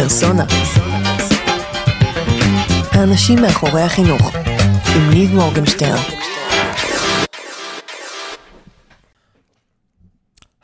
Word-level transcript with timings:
פרסונה. 0.00 0.44
האנשים 2.92 3.38
מאחורי 3.42 3.80
החינוך, 3.80 4.22
עם 4.96 5.10
ניב 5.10 5.34
מורגנשטיין. 5.34 5.96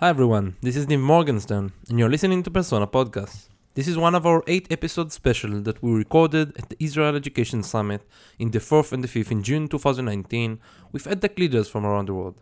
Hi 0.01 0.09
everyone, 0.15 0.47
this 0.63 0.77
is 0.77 0.87
Niv 0.87 1.01
Morgenstern, 1.01 1.73
and 1.89 1.99
you're 1.99 2.15
listening 2.17 2.43
to 2.45 2.51
Persona 2.51 2.87
Podcast. 2.87 3.37
This 3.75 3.87
is 3.89 3.97
one 3.99 4.15
of 4.15 4.25
our 4.25 4.43
8 4.47 4.69
episode 4.71 5.13
special 5.13 5.53
that 5.67 5.83
we 5.83 5.91
recorded 6.05 6.47
at 6.61 6.67
the 6.71 6.77
Israel 6.87 7.15
Education 7.23 7.63
Summit 7.63 8.03
in 8.39 8.49
the 8.53 8.61
4th 8.61 8.91
and 8.95 9.05
the 9.05 9.09
5th 9.09 9.33
in 9.33 9.43
June 9.43 9.69
2019 9.69 10.59
with 10.93 11.05
EdTech 11.05 11.39
leaders 11.39 11.69
from 11.69 11.85
around 11.85 12.07
the 12.09 12.15
world. 12.15 12.39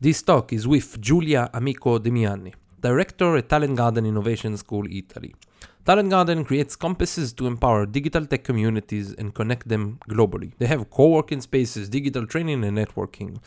This 0.00 0.22
talk 0.22 0.46
is 0.52 0.66
with 0.66 0.98
Giulia 1.06 1.50
Amico 1.52 1.98
di 1.98 2.10
Meane, 2.10 2.52
Director 2.80 3.36
at 3.36 3.50
Talent 3.50 3.76
Garden 3.76 4.06
Innovation 4.06 4.56
School 4.56 4.86
Italy. 5.02 5.34
Talent 5.84 6.10
Garden 6.10 6.44
creates 6.44 6.76
compasses 6.76 7.32
to 7.32 7.48
empower 7.48 7.86
digital 7.86 8.24
tech 8.24 8.44
communities 8.44 9.14
and 9.14 9.34
connect 9.34 9.66
them 9.66 9.98
globally. 10.08 10.52
They 10.58 10.66
have 10.66 10.90
co-working 10.90 11.40
spaces, 11.40 11.88
digital 11.88 12.24
training 12.24 12.62
and 12.62 12.78
networking. 12.78 13.38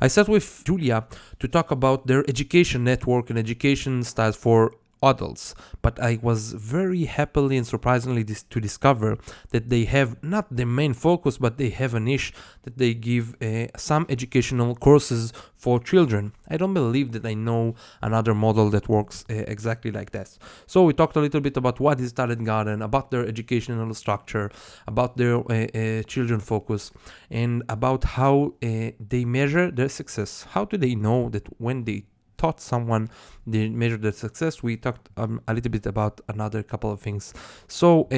I 0.00 0.08
sat 0.08 0.26
with 0.26 0.62
Giulia 0.64 1.04
to 1.40 1.46
talk 1.46 1.70
about 1.70 2.06
their 2.06 2.24
education 2.26 2.84
network 2.84 3.28
and 3.28 3.38
education 3.38 4.02
styles 4.02 4.34
for 4.34 4.72
adults, 5.04 5.54
but 5.82 6.00
I 6.00 6.18
was 6.22 6.52
very 6.52 7.04
happily 7.04 7.56
and 7.56 7.66
surprisingly 7.66 8.24
dis- 8.24 8.44
to 8.44 8.60
discover 8.60 9.18
that 9.50 9.68
they 9.68 9.84
have 9.84 10.22
not 10.22 10.54
the 10.54 10.66
main 10.66 10.94
focus, 10.94 11.38
but 11.38 11.58
they 11.58 11.70
have 11.70 11.94
a 11.94 12.00
niche 12.00 12.32
that 12.62 12.78
they 12.78 12.94
give 12.94 13.34
uh, 13.42 13.66
some 13.76 14.06
educational 14.08 14.74
courses 14.74 15.32
for 15.56 15.80
children. 15.80 16.32
I 16.48 16.56
don't 16.56 16.74
believe 16.74 17.12
that 17.12 17.24
I 17.24 17.34
know 17.34 17.74
another 18.02 18.34
model 18.34 18.68
that 18.70 18.88
works 18.88 19.24
uh, 19.30 19.34
exactly 19.54 19.90
like 19.90 20.10
that. 20.10 20.36
So 20.66 20.84
we 20.84 20.92
talked 20.92 21.16
a 21.16 21.20
little 21.20 21.40
bit 21.40 21.56
about 21.56 21.80
what 21.80 22.00
is 22.00 22.12
Talent 22.12 22.44
Garden, 22.44 22.82
about 22.82 23.10
their 23.10 23.26
educational 23.26 23.92
structure, 23.94 24.50
about 24.86 25.16
their 25.16 25.36
uh, 25.36 25.66
uh, 25.74 26.02
children 26.02 26.40
focus, 26.40 26.90
and 27.30 27.62
about 27.68 28.04
how 28.04 28.54
uh, 28.62 28.90
they 29.00 29.24
measure 29.24 29.70
their 29.70 29.88
success. 29.88 30.46
How 30.50 30.64
do 30.64 30.76
they 30.76 30.94
know 30.94 31.28
that 31.30 31.46
when 31.58 31.84
they 31.84 32.04
taught 32.44 32.60
someone 32.60 33.04
they 33.52 33.68
measure 33.82 34.00
their 34.06 34.12
success 34.24 34.62
we 34.66 34.72
talked 34.86 35.06
um, 35.22 35.40
a 35.48 35.52
little 35.56 35.70
bit 35.76 35.86
about 35.94 36.14
another 36.34 36.62
couple 36.72 36.90
of 36.94 36.98
things. 37.06 37.24
So 37.68 37.86
uh, 38.12 38.16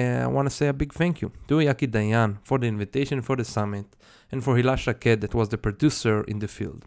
uh, 0.00 0.26
i 0.26 0.28
want 0.36 0.46
to 0.50 0.54
say 0.58 0.66
a 0.68 0.72
big 0.82 0.92
thank 1.00 1.14
you 1.22 1.28
to 1.48 1.54
yaki 1.68 1.86
dayan 1.96 2.30
for 2.48 2.56
the 2.62 2.66
invitation 2.74 3.22
for 3.28 3.36
the 3.40 3.44
summit 3.56 3.86
and 4.30 4.38
for 4.44 4.52
hilash 4.58 4.86
Raked 4.90 5.20
that 5.22 5.34
was 5.34 5.48
the 5.54 5.58
producer 5.66 6.16
in 6.32 6.38
the 6.44 6.48
field. 6.48 6.80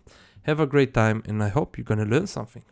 Have 0.49 0.59
a 0.61 0.67
great 0.73 0.91
time 0.93 1.17
and 1.27 1.37
i 1.43 1.49
hope 1.57 1.69
you're 1.77 1.89
going 1.93 2.03
to 2.07 2.09
learn 2.15 2.27
something. 2.37 2.63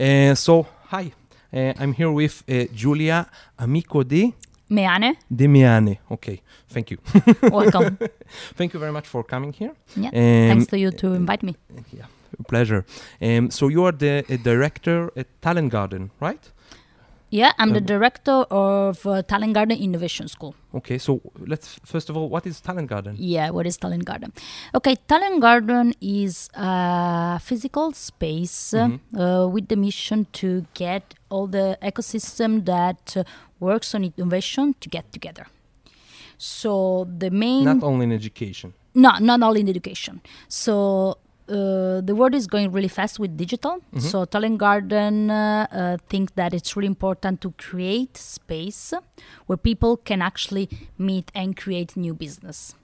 Uh, 0.00 0.34
so 0.34 0.52
hi. 0.92 1.04
Uh, 1.52 1.72
i'm 1.82 1.92
here 2.00 2.10
with 2.20 2.42
uh, 2.48 2.54
giulia 2.80 3.18
amico 3.58 4.02
di 4.02 4.34
Meane, 4.68 5.10
demiane 5.30 5.98
okay 6.10 6.36
thank 6.74 6.90
you. 6.90 6.98
Welcome. 7.58 7.96
thank 8.58 8.70
you 8.74 8.80
very 8.80 8.92
much 8.92 9.06
for 9.06 9.22
coming 9.24 9.52
here. 9.60 9.72
Yeah, 9.96 10.10
Um, 10.10 10.48
thanks 10.50 10.66
to 10.72 10.76
you 10.76 10.90
to 11.02 11.06
invite 11.14 11.42
me. 11.48 11.54
Yeah, 11.98 12.06
pleasure. 12.48 12.84
Um, 13.20 13.50
so 13.50 13.68
you 13.68 13.84
are 13.84 13.92
the 13.92 14.24
director 14.42 15.10
at 15.16 15.26
Talent 15.42 15.70
Garden, 15.72 16.10
right? 16.20 16.52
Yeah, 17.30 17.50
I'm 17.58 17.72
the 17.72 17.80
Um, 17.80 17.86
director 17.86 18.44
of 18.50 19.04
uh, 19.04 19.20
Talent 19.22 19.52
Garden 19.54 19.76
Innovation 19.78 20.28
School. 20.28 20.54
Okay, 20.72 20.96
so 20.96 21.20
let's 21.46 21.76
first 21.84 22.08
of 22.08 22.16
all, 22.16 22.28
what 22.28 22.46
is 22.46 22.60
Talent 22.60 22.88
Garden? 22.88 23.16
Yeah, 23.18 23.50
what 23.50 23.66
is 23.66 23.76
Talent 23.76 24.04
Garden? 24.04 24.32
Okay, 24.74 24.94
Talent 25.08 25.40
Garden 25.40 25.92
is 26.00 26.48
a 26.54 27.40
physical 27.40 27.92
space 27.92 28.72
uh, 28.74 28.86
Mhm. 28.86 29.00
uh, 29.18 29.48
with 29.54 29.66
the 29.68 29.76
mission 29.76 30.26
to 30.40 30.48
get 30.74 31.02
all 31.28 31.48
the 31.48 31.76
ecosystem 31.82 32.64
that 32.64 33.16
uh, 33.16 33.24
works 33.58 33.92
on 33.94 34.04
innovation 34.04 34.74
to 34.80 34.88
get 34.88 35.04
together. 35.12 35.46
So 36.38 37.08
the 37.18 37.30
main 37.30 37.64
Not 37.64 37.82
only 37.82 38.04
in 38.04 38.12
education. 38.12 38.72
no, 38.94 39.10
not 39.18 39.42
all 39.42 39.56
in 39.56 39.68
education. 39.68 40.20
So 40.48 41.18
uh, 41.48 42.00
the 42.00 42.14
world 42.14 42.34
is 42.34 42.46
going 42.46 42.72
really 42.72 42.88
fast 42.88 43.18
with 43.18 43.36
digital. 43.36 43.78
So 43.98 44.24
Talent 44.24 44.58
Garden 44.58 45.30
uh, 45.30 45.66
uh, 45.70 45.96
think 46.08 46.34
that 46.34 46.52
it's 46.54 46.76
really 46.76 46.86
important 46.88 47.40
to 47.42 47.52
create 47.52 48.16
space 48.16 48.92
where 49.46 49.56
people 49.56 49.96
can 49.96 50.22
actually 50.22 50.68
meet 50.98 51.30
and 51.34 51.56
create 51.56 51.96
new 51.96 52.14
business. 52.14 52.74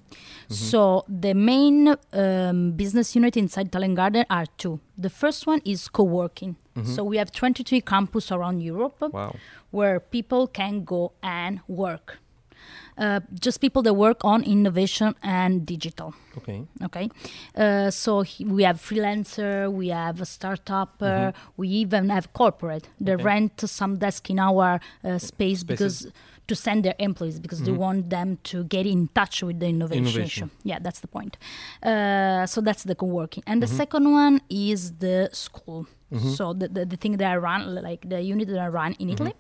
So 0.49 1.05
the 1.09 1.33
main 1.35 1.97
um, 2.13 2.73
business 2.73 3.15
unit 3.17 3.37
inside 3.37 3.73
Talent 3.73 3.97
Garden 3.97 4.25
are 4.29 4.45
two. 4.59 4.79
The 4.99 5.09
first 5.09 5.47
one 5.47 5.61
is 5.65 5.89
co-working. 5.89 6.57
So 6.85 7.05
we 7.05 7.19
have 7.19 7.31
23 7.33 7.81
campus 7.83 8.33
around 8.33 8.61
Europe 8.63 8.97
Wow. 9.13 9.35
where 9.71 10.01
people 10.01 10.47
can 10.47 10.85
go 10.85 11.13
and 11.23 11.61
work. 11.69 12.19
Uh, 12.99 13.21
just 13.41 13.61
people 13.61 13.83
that 13.83 13.95
work 13.95 14.23
on 14.23 14.43
innovation 14.45 15.15
and 15.23 15.65
digital 15.65 16.13
Okay. 16.37 16.63
okay 16.85 17.09
uh, 17.57 17.91
so 17.91 18.21
he, 18.21 18.45
we 18.45 18.63
have 18.65 18.77
freelancer 18.79 19.73
we 19.73 19.89
have 19.89 20.21
a 20.21 20.27
startup 20.27 21.01
uh, 21.01 21.33
we 21.57 21.69
even 21.69 22.11
have 22.11 22.27
corporate 22.35 22.89
they 23.01 23.15
Okay. 23.15 23.25
rent 23.25 23.53
some 23.67 23.97
desk 23.97 24.29
in 24.31 24.39
our 24.39 24.79
uh, 25.05 25.19
space 25.19 25.61
Spaces. 25.61 25.67
because 25.67 26.13
to 26.49 26.55
send 26.55 26.85
their 26.85 26.95
employees 26.99 27.39
because 27.41 27.63
they 27.63 27.73
want 27.73 28.11
them 28.11 28.39
to 28.45 28.65
get 28.65 28.85
in 28.87 29.09
touch 29.15 29.43
with 29.43 29.59
the 29.61 29.67
innovation, 29.67 30.05
Innovation. 30.07 30.51
yeah 30.65 30.79
that's 30.81 31.01
the 31.01 31.09
point 31.09 31.37
uh, 31.83 32.47
so 32.47 32.61
that's 32.61 32.85
the 32.85 32.95
co-working 32.95 33.43
and 33.47 33.63
the 33.63 33.67
second 33.67 34.11
one 34.11 34.41
is 34.51 34.93
the 34.99 35.29
school 35.33 35.87
so 36.37 36.53
the, 36.53 36.69
the, 36.69 36.85
the 36.85 36.97
thing 36.97 37.17
that 37.17 37.31
i 37.33 37.37
run 37.37 37.75
like 37.75 38.07
the 38.07 38.21
unit 38.21 38.47
that 38.49 38.59
i 38.59 38.69
run 38.69 38.93
in 38.99 39.09
italy 39.09 39.33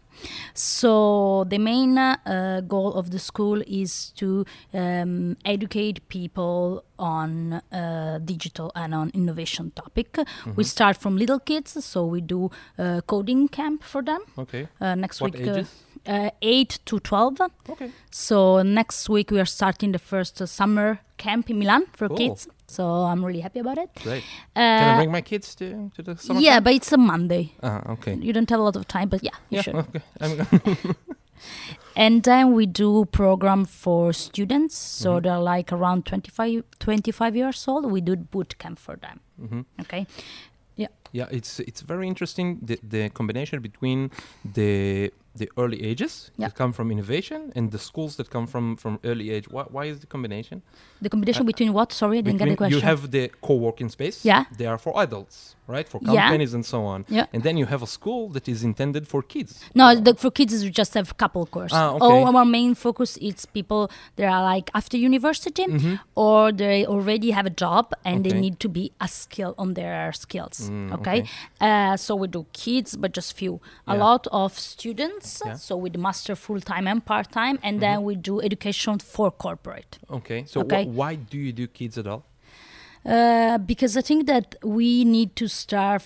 so 0.54 1.44
the 1.48 1.58
main 1.58 1.98
uh, 1.98 2.60
goal 2.66 2.94
of 2.94 3.10
the 3.10 3.18
school 3.18 3.62
is 3.66 4.10
to 4.16 4.44
um, 4.72 5.36
educate 5.44 6.06
people 6.08 6.84
on 6.98 7.54
uh, 7.72 8.18
digital 8.24 8.70
and 8.74 8.94
on 8.94 9.10
innovation 9.14 9.72
topic. 9.74 10.18
We 10.54 10.64
start 10.64 10.96
from 10.96 11.16
little 11.16 11.40
kids, 11.40 11.82
so 11.84 12.04
we 12.06 12.20
do 12.20 12.50
uh, 12.78 13.00
coding 13.06 13.48
camp 13.48 13.82
for 13.82 14.02
them. 14.02 14.20
Okay. 14.38 14.68
Uh, 14.80 14.94
next 14.94 15.20
What 15.20 15.32
week, 15.34 15.46
uh, 15.48 15.52
ages? 15.52 15.82
Uh, 16.06 16.30
eight 16.40 16.78
to 16.86 16.98
twelve. 17.00 17.40
Okay. 17.68 17.90
So 18.10 18.62
next 18.62 19.08
week 19.08 19.30
we 19.30 19.38
are 19.40 19.46
starting 19.46 19.92
the 19.92 19.98
first 19.98 20.40
uh, 20.42 20.46
summer 20.46 20.98
camp 21.16 21.48
in 21.50 21.58
Milan 21.58 21.84
for 21.92 22.08
Cool. 22.08 22.16
kids. 22.16 22.48
So 22.66 22.84
I'm 22.84 23.24
really 23.24 23.40
happy 23.40 23.60
about 23.60 23.78
it. 23.78 23.90
Great. 24.02 24.24
Can 24.54 24.88
I 24.88 24.92
Uh, 24.92 24.96
bring 24.96 25.12
my 25.12 25.20
kids 25.22 25.54
to, 25.56 25.90
to 25.96 26.02
the 26.02 26.16
summer 26.16 26.40
yeah, 26.40 26.52
camp? 26.54 26.64
but 26.64 26.74
it's 26.74 26.92
a 26.92 26.96
Monday. 26.96 27.52
Ah, 27.62 27.82
okay. 27.92 28.14
You 28.14 28.32
don't 28.32 28.48
have 28.50 28.60
a 28.60 28.64
lot 28.64 28.76
of 28.76 28.86
time, 28.86 29.08
but 29.08 29.22
yeah, 29.22 29.36
you 29.50 29.56
Yeah, 29.56 29.62
should. 29.62 29.74
okay. 29.76 30.02
And 31.96 32.22
then 32.22 32.52
we 32.54 32.66
do 32.66 33.04
program 33.04 33.64
for 33.66 34.12
students. 34.12 34.76
So 34.76 35.10
Mm-hmm. 35.10 35.22
they're 35.22 35.56
like 35.56 35.72
around 35.72 36.06
25, 36.06 36.62
25 36.78 37.36
years 37.36 37.68
old. 37.68 37.90
We 37.92 38.00
do 38.00 38.16
boot 38.16 38.56
camp 38.58 38.78
for 38.78 38.96
them. 38.96 39.20
Mhm. 39.40 39.64
Okay. 39.80 40.06
Yeah. 40.76 40.88
Yeah, 41.12 41.28
it's 41.30 41.60
it's 41.60 41.82
very 41.82 42.06
interesting 42.06 42.58
the, 42.66 42.78
the 42.90 43.10
combination 43.10 43.60
between 43.60 44.10
the 44.54 45.10
the 45.40 45.48
early 45.56 45.78
ages 45.90 46.12
Yeah. 46.36 46.48
that 46.48 46.54
come 46.56 46.72
from 46.72 46.90
innovation 46.90 47.40
and 47.56 47.70
the 47.70 47.78
schools 47.78 48.12
that 48.16 48.28
come 48.30 48.46
from 48.46 48.76
from 48.76 48.98
early 49.10 49.26
age. 49.34 49.46
Why, 49.54 49.64
why 49.76 49.84
is 49.92 49.96
the 50.00 50.06
combination? 50.14 50.56
The 51.04 51.08
combination 51.14 51.42
Uh, 51.44 51.52
between 51.52 51.72
what? 51.78 51.88
Sorry, 51.92 52.18
I 52.18 52.22
didn't 52.26 52.38
get 52.42 52.48
the 52.48 52.56
question. 52.62 52.78
You 52.78 52.84
have 52.90 53.00
the 53.16 53.24
co-working 53.48 53.88
space. 53.98 54.16
Yeah. 54.30 54.42
They 54.58 54.66
are 54.72 54.78
for 54.84 54.92
adults, 55.06 55.36
right? 55.74 55.86
For 55.92 55.98
Yeah. 56.02 56.10
companies 56.12 56.52
and 56.56 56.64
so 56.74 56.78
on. 56.94 56.98
Yeah. 57.18 57.26
And 57.34 57.40
then 57.46 57.54
you 57.60 57.66
have 57.74 57.82
a 57.88 57.90
school 57.98 58.22
that 58.36 58.46
is 58.54 58.58
intended 58.70 59.04
for 59.12 59.20
kids. 59.34 59.52
No, 59.80 59.84
the, 60.06 60.12
for 60.22 60.30
kids 60.38 60.52
is 60.56 60.60
we 60.68 60.72
just 60.82 60.92
have 60.98 61.08
a 61.16 61.18
couple 61.22 61.42
course. 61.56 61.72
Ah, 61.78 61.94
okay. 61.96 62.04
All 62.06 62.36
our 62.36 62.44
main 62.58 62.72
focus 62.86 63.10
is 63.28 63.36
people 63.58 63.82
that 64.16 64.28
are 64.34 64.42
like 64.54 64.66
after 64.80 64.96
university 65.10 65.64
or 66.24 66.40
they 66.62 66.78
already 66.94 67.30
have 67.38 67.46
a 67.54 67.54
job 67.64 67.84
and 68.08 68.16
they 68.24 68.30
Mm-hmm. 68.32 68.42
Need 68.42 68.58
to 68.66 68.70
be 68.80 68.84
a 69.06 69.08
skill 69.22 69.52
on 69.62 69.68
their 69.80 70.12
skills. 70.24 70.56
Mm, 70.68 70.92
okay, 70.96 71.18
okay. 71.20 71.20
Uh, 71.66 71.94
so 72.04 72.10
we 72.22 72.26
do 72.38 72.42
kids, 72.64 72.90
but 73.02 73.10
just 73.18 73.30
few. 73.42 73.54
A 73.86 73.94
lot 74.06 74.22
of 74.42 74.50
students. 74.72 75.21
Yeah. 75.24 75.52
Mm-hmm. 75.52 75.56
So 75.58 75.76
with 75.76 75.96
master 75.96 76.34
full 76.36 76.60
time 76.60 76.86
and 76.86 77.04
part 77.04 77.30
time, 77.32 77.58
and 77.62 77.80
then 77.80 78.02
we 78.02 78.14
do 78.16 78.40
education 78.40 78.98
for 78.98 79.30
corporate. 79.30 79.98
Okay. 80.10 80.44
So 80.46 80.62
wh- 80.62 80.86
why 80.88 81.14
do 81.16 81.38
you 81.38 81.52
do 81.52 81.66
kids 81.66 81.98
at 81.98 82.06
all? 82.06 82.24
Uh, 83.04 83.58
because 83.58 83.96
I 83.96 84.02
think 84.02 84.26
that 84.26 84.54
we 84.62 85.04
need 85.04 85.34
to 85.36 85.48
start 85.48 86.04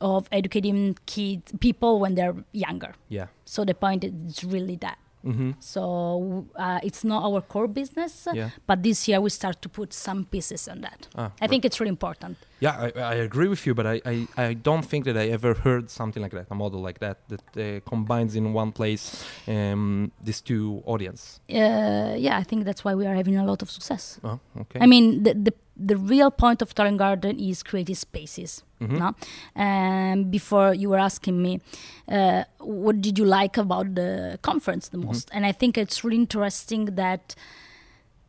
of 0.00 0.28
educating 0.32 0.96
kids 1.06 1.52
people 1.60 2.00
when 2.00 2.14
they're 2.14 2.34
younger. 2.52 2.94
Yeah. 3.08 3.26
So 3.44 3.64
the 3.64 3.74
point 3.74 4.04
is 4.04 4.44
really 4.44 4.76
that. 4.76 4.98
Mm-hmm. 5.24 5.50
So 5.60 6.46
uh, 6.56 6.80
it's 6.82 7.04
not 7.04 7.22
our 7.24 7.40
core 7.42 7.68
business, 7.68 8.26
Yeah. 8.32 8.50
but 8.66 8.82
this 8.82 9.06
year 9.08 9.20
we 9.20 9.30
start 9.30 9.60
to 9.62 9.68
put 9.68 9.92
some 9.92 10.24
pieces 10.24 10.68
on 10.68 10.80
that. 10.80 11.08
Ah, 11.14 11.30
I 11.40 11.46
think 11.46 11.64
it's 11.64 11.78
really 11.80 11.90
important. 11.90 12.36
Yeah, 12.60 12.90
I, 12.96 13.00
I 13.00 13.14
agree 13.14 13.48
with 13.48 13.66
you, 13.66 13.74
but 13.74 13.86
I, 13.86 14.00
I, 14.04 14.26
I 14.36 14.54
don't 14.54 14.84
think 14.84 15.04
that 15.06 15.16
I 15.16 15.28
ever 15.28 15.54
heard 15.54 15.88
something 15.90 16.22
like 16.22 16.32
that, 16.32 16.46
a 16.50 16.54
model 16.54 16.80
like 16.80 16.98
that, 17.00 17.18
that 17.28 17.56
uh, 17.56 17.80
combines 17.88 18.34
in 18.36 18.52
one 18.52 18.72
place 18.72 19.24
um, 19.48 20.12
these 20.22 20.40
two 20.42 20.82
audience. 20.86 21.40
Uh, 21.50 22.14
yeah, 22.18 22.36
I 22.38 22.42
think 22.42 22.64
that's 22.64 22.84
why 22.84 22.94
we 22.94 23.06
are 23.06 23.14
having 23.14 23.36
a 23.36 23.44
lot 23.44 23.62
of 23.62 23.70
success. 23.70 24.20
Oh, 24.24 24.38
okay. 24.60 24.78
I 24.80 24.86
mean, 24.86 25.22
the, 25.22 25.34
the 25.34 25.54
the 25.82 25.96
real 25.96 26.30
point 26.30 26.60
of 26.62 26.74
Talent 26.74 26.98
Garden 26.98 27.38
is 27.38 27.62
creative 27.62 27.96
spaces. 27.98 28.62
No? 28.98 29.14
And 29.54 30.30
before 30.30 30.74
you 30.74 30.88
were 30.90 30.98
asking 30.98 31.40
me, 31.42 31.60
uh, 32.08 32.44
what 32.58 33.00
did 33.00 33.18
you 33.18 33.24
like 33.24 33.56
about 33.56 33.94
the 33.94 34.38
conference 34.42 34.88
the 34.88 34.98
most? 34.98 35.28
And 35.32 35.44
I 35.46 35.52
think 35.52 35.76
it's 35.78 36.02
really 36.04 36.16
interesting 36.16 36.82
that 36.96 37.34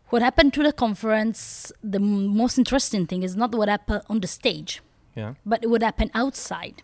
what 0.09 0.21
happened 0.21 0.53
to 0.53 0.63
the 0.63 0.73
conference, 0.73 1.71
the 1.83 1.99
m- 1.99 2.35
most 2.35 2.57
interesting 2.57 3.07
thing 3.07 3.23
is 3.23 3.35
not 3.35 3.53
what 3.55 3.69
happened 3.69 4.03
on 4.09 4.19
the 4.19 4.27
stage, 4.27 4.81
Yeah. 5.15 5.33
but 5.45 5.63
it 5.63 5.67
would 5.67 5.83
happen 5.83 6.09
outside 6.13 6.83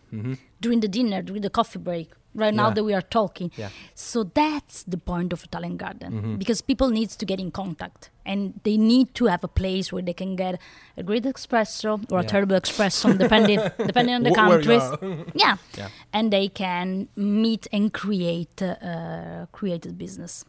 during 0.62 0.82
the 0.82 0.88
dinner, 0.90 1.22
during 1.22 1.42
the 1.42 1.50
coffee 1.50 1.80
break. 1.80 2.10
Right 2.36 2.54
now 2.54 2.68
Yeah. 2.68 2.74
that 2.76 2.84
we 2.84 2.94
are 2.94 3.02
talking, 3.02 3.52
Yeah. 3.58 3.70
so 3.96 4.24
that's 4.24 4.84
the 4.84 4.98
point 4.98 5.34
of 5.34 5.44
a 5.44 5.48
talent 5.48 5.78
garden 5.80 6.38
because 6.38 6.62
people 6.62 6.90
need 6.92 7.10
to 7.10 7.26
get 7.26 7.40
in 7.40 7.50
contact 7.50 8.12
and 8.28 8.54
they 8.64 8.78
need 8.78 9.16
to 9.16 9.26
have 9.26 9.44
a 9.44 9.48
place 9.48 9.92
where 9.92 10.04
they 10.04 10.14
can 10.14 10.36
get 10.36 10.62
a 10.98 11.02
great 11.04 11.24
espresso 11.24 11.98
or 12.12 12.20
a 12.20 12.22
Yeah. 12.22 12.28
terrible 12.28 12.56
espresso, 12.60 13.18
depending 13.18 13.60
depending 13.92 14.14
on 14.14 14.22
the 14.24 14.34
countries. 14.36 14.84
yeah. 15.34 15.56
Yeah. 15.76 15.90
and 16.14 16.30
they 16.32 16.48
can 16.50 17.08
meet 17.16 17.66
and 17.74 17.92
create 17.92 18.62
uh, 18.62 19.48
create 19.52 19.88
a 19.90 19.94
business. 19.94 20.46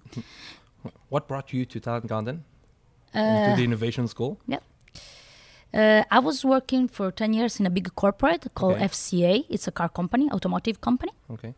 What 1.08 1.26
brought 1.26 1.54
you 1.54 1.64
to 1.64 1.80
Talent 1.80 2.06
Garden? 2.06 2.44
Uh, 3.14 3.50
to 3.50 3.56
the 3.56 3.64
innovation 3.64 4.06
school? 4.08 4.36
Yeah. 4.46 4.58
Uh, 5.74 6.02
I 6.10 6.18
was 6.18 6.44
working 6.44 6.88
for 6.88 7.10
10 7.10 7.32
years 7.34 7.60
in 7.60 7.66
a 7.66 7.70
big 7.70 7.94
corporate 7.94 8.46
called 8.54 8.76
Okay. 8.76 8.86
FCA. 8.86 9.44
It's 9.50 9.68
a 9.68 9.72
car 9.72 9.88
company, 9.88 10.30
automotive 10.32 10.80
company. 10.80 11.12
Okay. 11.30 11.54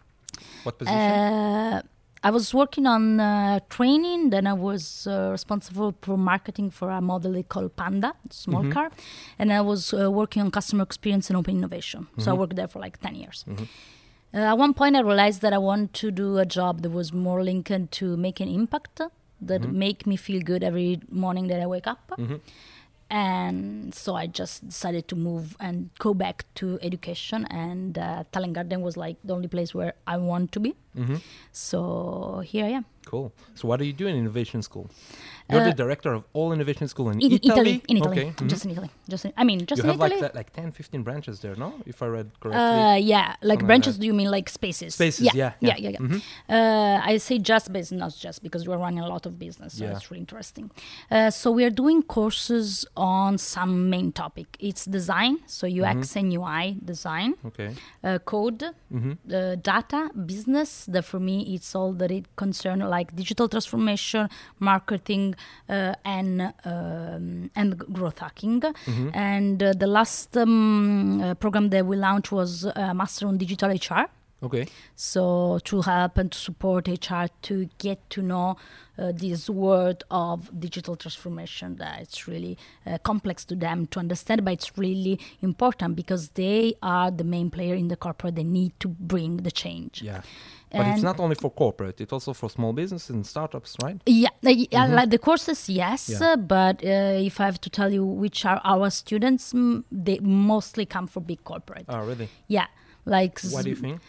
What 0.65 0.79
position? 0.79 0.99
Uh, 1.01 1.83
I 2.23 2.31
was 2.31 2.53
working 2.53 2.87
on 2.87 3.19
uh, 3.19 3.61
training. 3.71 4.31
Then 4.31 4.47
I 4.47 4.53
was 4.53 5.07
uh, 5.07 5.29
responsible 5.31 5.95
for 6.03 6.19
marketing 6.19 6.71
for 6.71 6.91
a 6.91 7.01
model 7.01 7.43
called 7.45 7.77
Panda, 7.77 8.13
small 8.31 8.63
Mm-hmm. 8.63 8.73
car, 8.73 8.91
and 9.39 9.53
I 9.53 9.61
was 9.63 9.95
uh, 9.95 10.11
working 10.11 10.43
on 10.43 10.51
customer 10.51 10.83
experience 10.83 11.31
and 11.31 11.37
open 11.39 11.57
innovation. 11.57 12.09
So 12.19 12.31
I 12.31 12.33
Mm-hmm. 12.33 12.41
worked 12.41 12.57
there 12.57 12.69
for 12.69 12.81
like 12.81 13.01
ten 13.01 13.15
years. 13.15 13.45
Uh, 13.49 14.39
at 14.53 14.59
one 14.59 14.75
point, 14.75 14.97
I 14.97 15.01
realized 15.01 15.41
that 15.43 15.53
I 15.55 15.59
want 15.59 15.95
to 15.95 16.11
do 16.11 16.39
a 16.39 16.45
job 16.45 16.83
that 16.83 16.91
was 16.91 17.13
more 17.13 17.43
linked 17.43 17.91
to 18.01 18.17
make 18.17 18.39
an 18.41 18.49
impact, 18.49 19.01
that 19.41 19.63
Mm-hmm. 19.63 19.79
make 19.79 20.07
me 20.07 20.17
feel 20.17 20.43
good 20.43 20.63
every 20.63 21.01
morning 21.11 21.47
that 21.49 21.61
I 21.61 21.67
wake 21.67 21.87
up. 21.87 22.13
And 23.11 23.93
so 23.93 24.15
I 24.15 24.29
just 24.29 24.67
decided 24.69 25.09
to 25.09 25.17
move 25.17 25.57
and 25.59 25.91
go 25.99 26.15
back 26.15 26.45
to 26.57 26.79
education. 26.81 27.45
And 27.47 27.99
uh, 27.99 28.25
Talent 28.31 28.55
Garden 28.55 28.83
was 28.83 28.97
like 28.97 29.17
the 29.25 29.35
only 29.35 29.49
place 29.49 29.75
where 29.75 29.95
I 30.07 30.17
want 30.17 30.53
to 30.53 30.61
be. 30.61 30.77
Mm-hmm. 30.97 31.17
So 31.51 32.43
here 32.47 32.65
I 32.65 32.69
am. 32.69 32.85
Cool. 33.07 33.33
So 33.55 33.67
what 33.67 33.79
do 33.79 33.85
you 33.85 33.93
do 33.93 34.07
in 34.07 34.15
innovation 34.15 34.63
school? 34.63 34.91
You're 35.51 35.61
Uh, 35.63 35.65
the 35.71 35.75
director 35.85 36.13
of 36.15 36.23
all 36.33 36.53
innovation 36.53 36.87
school 36.89 37.11
in, 37.11 37.21
In 37.21 37.33
Italy. 37.33 37.51
Italy, 37.51 37.83
in 37.89 37.97
Italy, 37.99 38.19
Okay. 38.21 38.31
mhm. 38.37 38.49
just 38.49 38.65
in 38.65 38.71
Italy, 38.75 38.91
just 39.09 39.25
in, 39.27 39.33
I 39.37 39.45
mean, 39.45 39.59
just 39.67 39.79
you 39.79 39.85
in 39.85 39.91
have 39.91 39.97
Italy. 40.01 40.11
like 40.21 40.21
that, 40.21 40.35
like 40.35 40.51
10, 40.53 40.73
15 40.73 41.03
branches 41.03 41.41
there, 41.41 41.57
no? 41.57 41.75
If 41.87 42.03
I 42.03 42.07
read 42.17 42.29
correctly. 42.41 42.61
uh, 42.63 42.95
yeah, 43.13 43.27
like 43.43 43.61
like 43.61 43.67
branches. 43.67 43.95
that. 43.97 44.01
Do 44.03 44.07
you 44.07 44.15
mean 44.21 44.31
like 44.31 44.49
spaces? 44.49 44.95
Spaces, 44.95 45.25
Yeah, 45.27 45.33
yeah, 45.35 45.53
yeah, 45.61 45.77
yeah. 45.85 45.91
yeah. 46.01 46.21
yeah. 46.49 46.57
Uh, 46.57 47.11
I 47.13 47.19
say 47.19 47.39
just, 47.39 47.73
but 47.73 47.81
it's 47.83 47.93
not 48.05 48.13
just 48.27 48.43
because 48.47 48.63
we're 48.69 48.79
running 48.87 49.01
a 49.01 49.09
lot 49.15 49.25
of 49.27 49.33
business, 49.39 49.71
so 49.79 49.85
Yeah. 49.85 49.97
it's 49.97 50.07
really 50.11 50.21
interesting. 50.27 50.71
Uh, 51.11 51.31
so 51.31 51.47
we 51.59 51.63
are 51.69 51.75
doing 51.83 52.03
courses 52.17 52.87
on 52.97 53.39
some 53.39 53.73
main 53.95 54.13
topic. 54.13 54.49
It's 54.69 54.85
design, 54.99 55.35
so 55.47 55.67
UX 55.67 55.99
Mm-hmm. 56.01 56.19
and 56.21 56.27
UI 56.39 56.65
design, 56.93 57.31
Okay. 57.49 57.71
uh, 58.05 58.19
code, 58.33 58.63
Mm-hmm. 58.95 59.13
uh, 59.39 59.55
data, 59.73 60.01
business. 60.33 60.71
That 60.93 61.05
for 61.05 61.21
me, 61.21 61.37
it's 61.55 61.71
all 61.79 61.93
that 62.01 62.11
it 62.19 62.25
concern 62.45 62.79
like 62.97 63.09
digital 63.23 63.47
transformation, 63.55 64.29
marketing, 64.59 65.25
uh, 65.35 65.40
and 65.69 66.53
um, 66.65 67.51
and 67.55 67.79
growth 67.93 68.19
hacking. 68.19 68.61
Mm-hmm. 68.61 69.11
And 69.15 69.63
uh, 69.63 69.73
the 69.73 69.87
last 69.87 70.37
um, 70.37 71.21
uh, 71.21 71.35
program 71.35 71.71
that 71.71 71.87
we 71.87 71.97
launched 71.97 72.33
was 72.33 72.67
uh, 72.67 72.95
Master 72.95 73.27
on 73.27 73.39
Digital 73.39 73.71
HR. 73.71 74.07
Okay. 74.43 74.67
So 74.97 75.59
to 75.65 75.83
help 75.83 76.17
and 76.19 76.33
to 76.33 76.39
support 76.39 76.89
HR 76.89 77.27
to 77.43 77.69
get 77.79 78.09
to 78.11 78.23
know 78.23 78.57
uh, 78.99 79.13
this 79.13 79.51
world 79.51 80.05
of 80.11 80.51
digital 80.59 80.97
transformation 80.97 81.77
that 81.77 82.01
it's 82.01 82.27
really 82.27 82.57
uh, 82.87 82.99
complex 82.99 83.45
to 83.47 83.57
them 83.57 83.87
to 83.89 83.99
understand, 83.99 84.45
but 84.45 84.53
it's 84.55 84.77
really 84.79 85.19
important 85.43 85.97
because 85.97 86.31
they 86.31 86.75
are 86.83 87.11
the 87.11 87.25
main 87.25 87.51
player 87.51 87.75
in 87.75 87.89
the 87.89 87.97
corporate. 87.97 88.35
They 88.37 88.45
need 88.45 88.73
to 88.81 88.89
bring 88.89 89.39
the 89.39 89.51
change. 89.51 90.03
Yeah. 90.03 90.23
But 90.73 90.87
it's 90.87 91.03
not 91.03 91.19
only 91.19 91.35
for 91.35 91.51
corporate, 91.51 92.01
it's 92.01 92.13
also 92.13 92.33
for 92.33 92.49
small 92.49 92.73
businesses 92.73 93.11
and 93.11 93.27
startups, 93.27 93.77
right? 93.83 94.01
Yeah, 94.07 94.29
uh, 94.47 94.51
yeah, 94.51 94.87
like 94.87 95.11
the 95.11 95.19
courses, 95.19 95.69
yes, 95.69 96.09
Mm-hmm. 96.09 96.23
Yeah. 96.23 96.33
uh, 96.33 96.37
but 96.37 96.85
uh, 96.85 97.27
if 97.27 97.41
I 97.41 97.47
have 97.47 97.61
to 97.63 97.71
tell 97.71 97.93
you 97.93 98.05
which 98.05 98.45
are 98.45 98.61
our 98.63 98.89
students, 98.91 99.53
mm, 99.53 99.83
they 99.91 100.21
mostly 100.21 100.87
come 100.87 101.09
from 101.09 101.25
big 101.25 101.43
corporate. 101.43 101.87
Oh, 101.89 102.07
really? 102.07 102.29
Yeah, 102.47 102.67
like 103.05 103.41
What 103.51 103.65
do 103.65 103.71
you 103.71 103.77
think? 103.77 104.01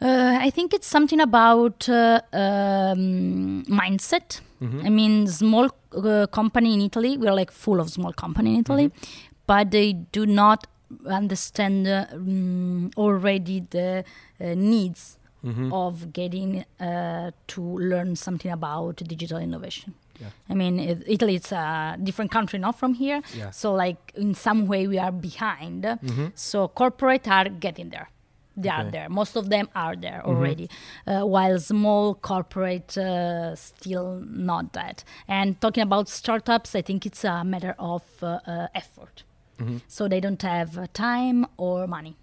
Uh, 0.00 0.38
I 0.46 0.50
think 0.50 0.74
it's 0.74 0.86
something 0.86 1.20
about 1.20 1.88
uh, 1.88 2.20
um, 2.32 3.64
mindset. 3.68 4.40
Mm-hmm. 4.62 4.86
I 4.86 4.90
mean, 4.90 5.26
small 5.26 5.70
uh, 5.92 6.26
company 6.26 6.74
in 6.74 6.80
Italy, 6.82 7.16
we're 7.16 7.32
like 7.34 7.50
full 7.50 7.80
of 7.80 7.88
small 7.90 8.12
company 8.12 8.54
in 8.54 8.60
Italy, 8.60 8.88
Mm-hmm. 8.88 9.24
but 9.46 9.70
they 9.70 9.92
do 9.92 10.26
not 10.26 10.66
understand 11.06 11.86
uh, 11.86 12.06
mm, 12.12 12.94
already 12.96 13.60
the 13.70 14.04
uh, 14.40 14.54
needs 14.54 15.18
Mm-hmm. 15.44 15.72
of 15.72 16.12
getting 16.12 16.64
uh, 16.80 17.30
to 17.46 17.60
learn 17.62 18.16
something 18.16 18.50
about 18.50 18.96
digital 18.96 19.38
innovation. 19.38 19.94
Yeah. 20.20 20.30
I 20.50 20.54
mean, 20.54 20.80
it, 20.80 21.04
Italy 21.06 21.36
is 21.36 21.52
a 21.52 21.96
different 22.02 22.32
country, 22.32 22.58
not 22.58 22.76
from 22.76 22.94
here. 22.94 23.22
Yeah. 23.32 23.50
So, 23.52 23.72
like 23.72 24.12
in 24.16 24.34
some 24.34 24.66
way, 24.66 24.88
we 24.88 24.98
are 24.98 25.12
behind. 25.12 25.84
Mm-hmm. 25.84 26.26
So, 26.34 26.66
corporate 26.66 27.28
are 27.28 27.48
getting 27.48 27.90
there. 27.90 28.08
They 28.56 28.68
are 28.70 28.84
there. 28.90 29.08
Most 29.08 29.36
of 29.36 29.48
them 29.50 29.68
are 29.74 29.96
there 29.96 30.22
Mm-hmm. 30.24 30.30
already, 30.30 30.70
uh, 31.06 31.22
while 31.26 31.58
small 31.58 32.14
corporate 32.14 32.96
uh, 32.96 33.54
still 33.54 34.22
not 34.26 34.72
that. 34.72 35.04
And 35.28 35.60
talking 35.60 35.82
about 35.82 36.08
startups, 36.08 36.74
I 36.74 36.82
think 36.82 37.04
it's 37.06 37.24
a 37.24 37.44
matter 37.44 37.74
of 37.78 38.02
uh, 38.22 38.40
uh, 38.46 38.68
effort. 38.74 39.24
Mm-hmm. 39.58 39.78
So 39.88 40.08
they 40.08 40.20
don't 40.20 40.42
have 40.42 40.78
uh, 40.78 40.86
time 40.92 41.46
or 41.56 41.86
money 41.86 42.10
mm, 42.10 42.16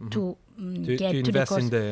Mm-hmm. 0.00 0.08
To, 0.10 0.36
get 0.56 1.12
to 1.12 1.22
to 1.22 1.28
invest 1.28 1.52
in 1.52 1.70
the 1.70 1.84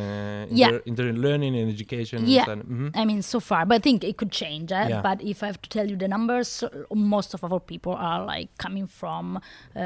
in, 0.51 0.57
Yeah. 0.57 0.71
their, 0.71 0.81
in 0.87 0.95
their 0.95 1.13
learning 1.13 1.57
and 1.57 1.69
education. 1.69 2.27
Yeah. 2.27 2.51
And, 2.51 2.63
mhm. 2.65 2.91
I 2.95 3.05
mean, 3.05 3.23
so 3.23 3.41
far, 3.41 3.67
but 3.67 3.77
I 3.77 3.79
think 3.81 4.05
it 4.05 4.17
could 4.17 4.31
change. 4.31 4.73
Eh? 4.73 4.89
Yeah. 4.89 5.03
But 5.03 5.23
if 5.23 5.43
I 5.43 5.47
have 5.47 5.61
to 5.63 5.69
tell 5.69 5.87
you 5.91 5.97
the 5.97 6.09
numbers, 6.09 6.65
most 6.95 7.35
of 7.35 7.45
our 7.45 7.61
people 7.61 7.95
are 7.95 8.25
like 8.25 8.49
coming 8.59 8.87
from 8.87 9.37
uh, 9.37 9.41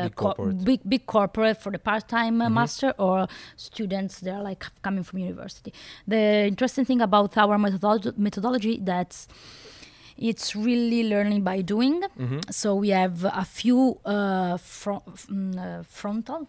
Big 0.04 0.14
corporate. 0.14 0.56
Mm-hmm. 0.56 0.64
big 0.64 0.80
big 0.88 1.06
corporate 1.06 1.62
for 1.62 1.72
the 1.72 1.78
part-time 1.78 2.40
uh, 2.42 2.50
master, 2.50 2.92
or 2.98 3.26
students 3.56 4.20
they're 4.20 4.42
like 4.42 4.66
coming 4.82 5.04
from 5.04 5.18
university. 5.20 5.72
The 6.06 6.46
interesting 6.52 6.84
thing 6.84 7.00
about 7.00 7.36
our 7.36 7.58
methodology, 7.58 8.10
methodology 8.16 8.80
that's 8.82 9.28
it's 10.18 10.56
really 10.56 11.02
learning 11.08 11.42
by 11.42 11.60
doing. 11.60 12.02
Mm-hmm. 12.18 12.40
So 12.50 12.74
we 12.74 12.88
have 12.88 13.24
a 13.24 13.44
few 13.44 14.00
uh, 14.04 14.56
mm, 14.56 15.58
uh, 15.58 15.82
frontal 15.82 16.48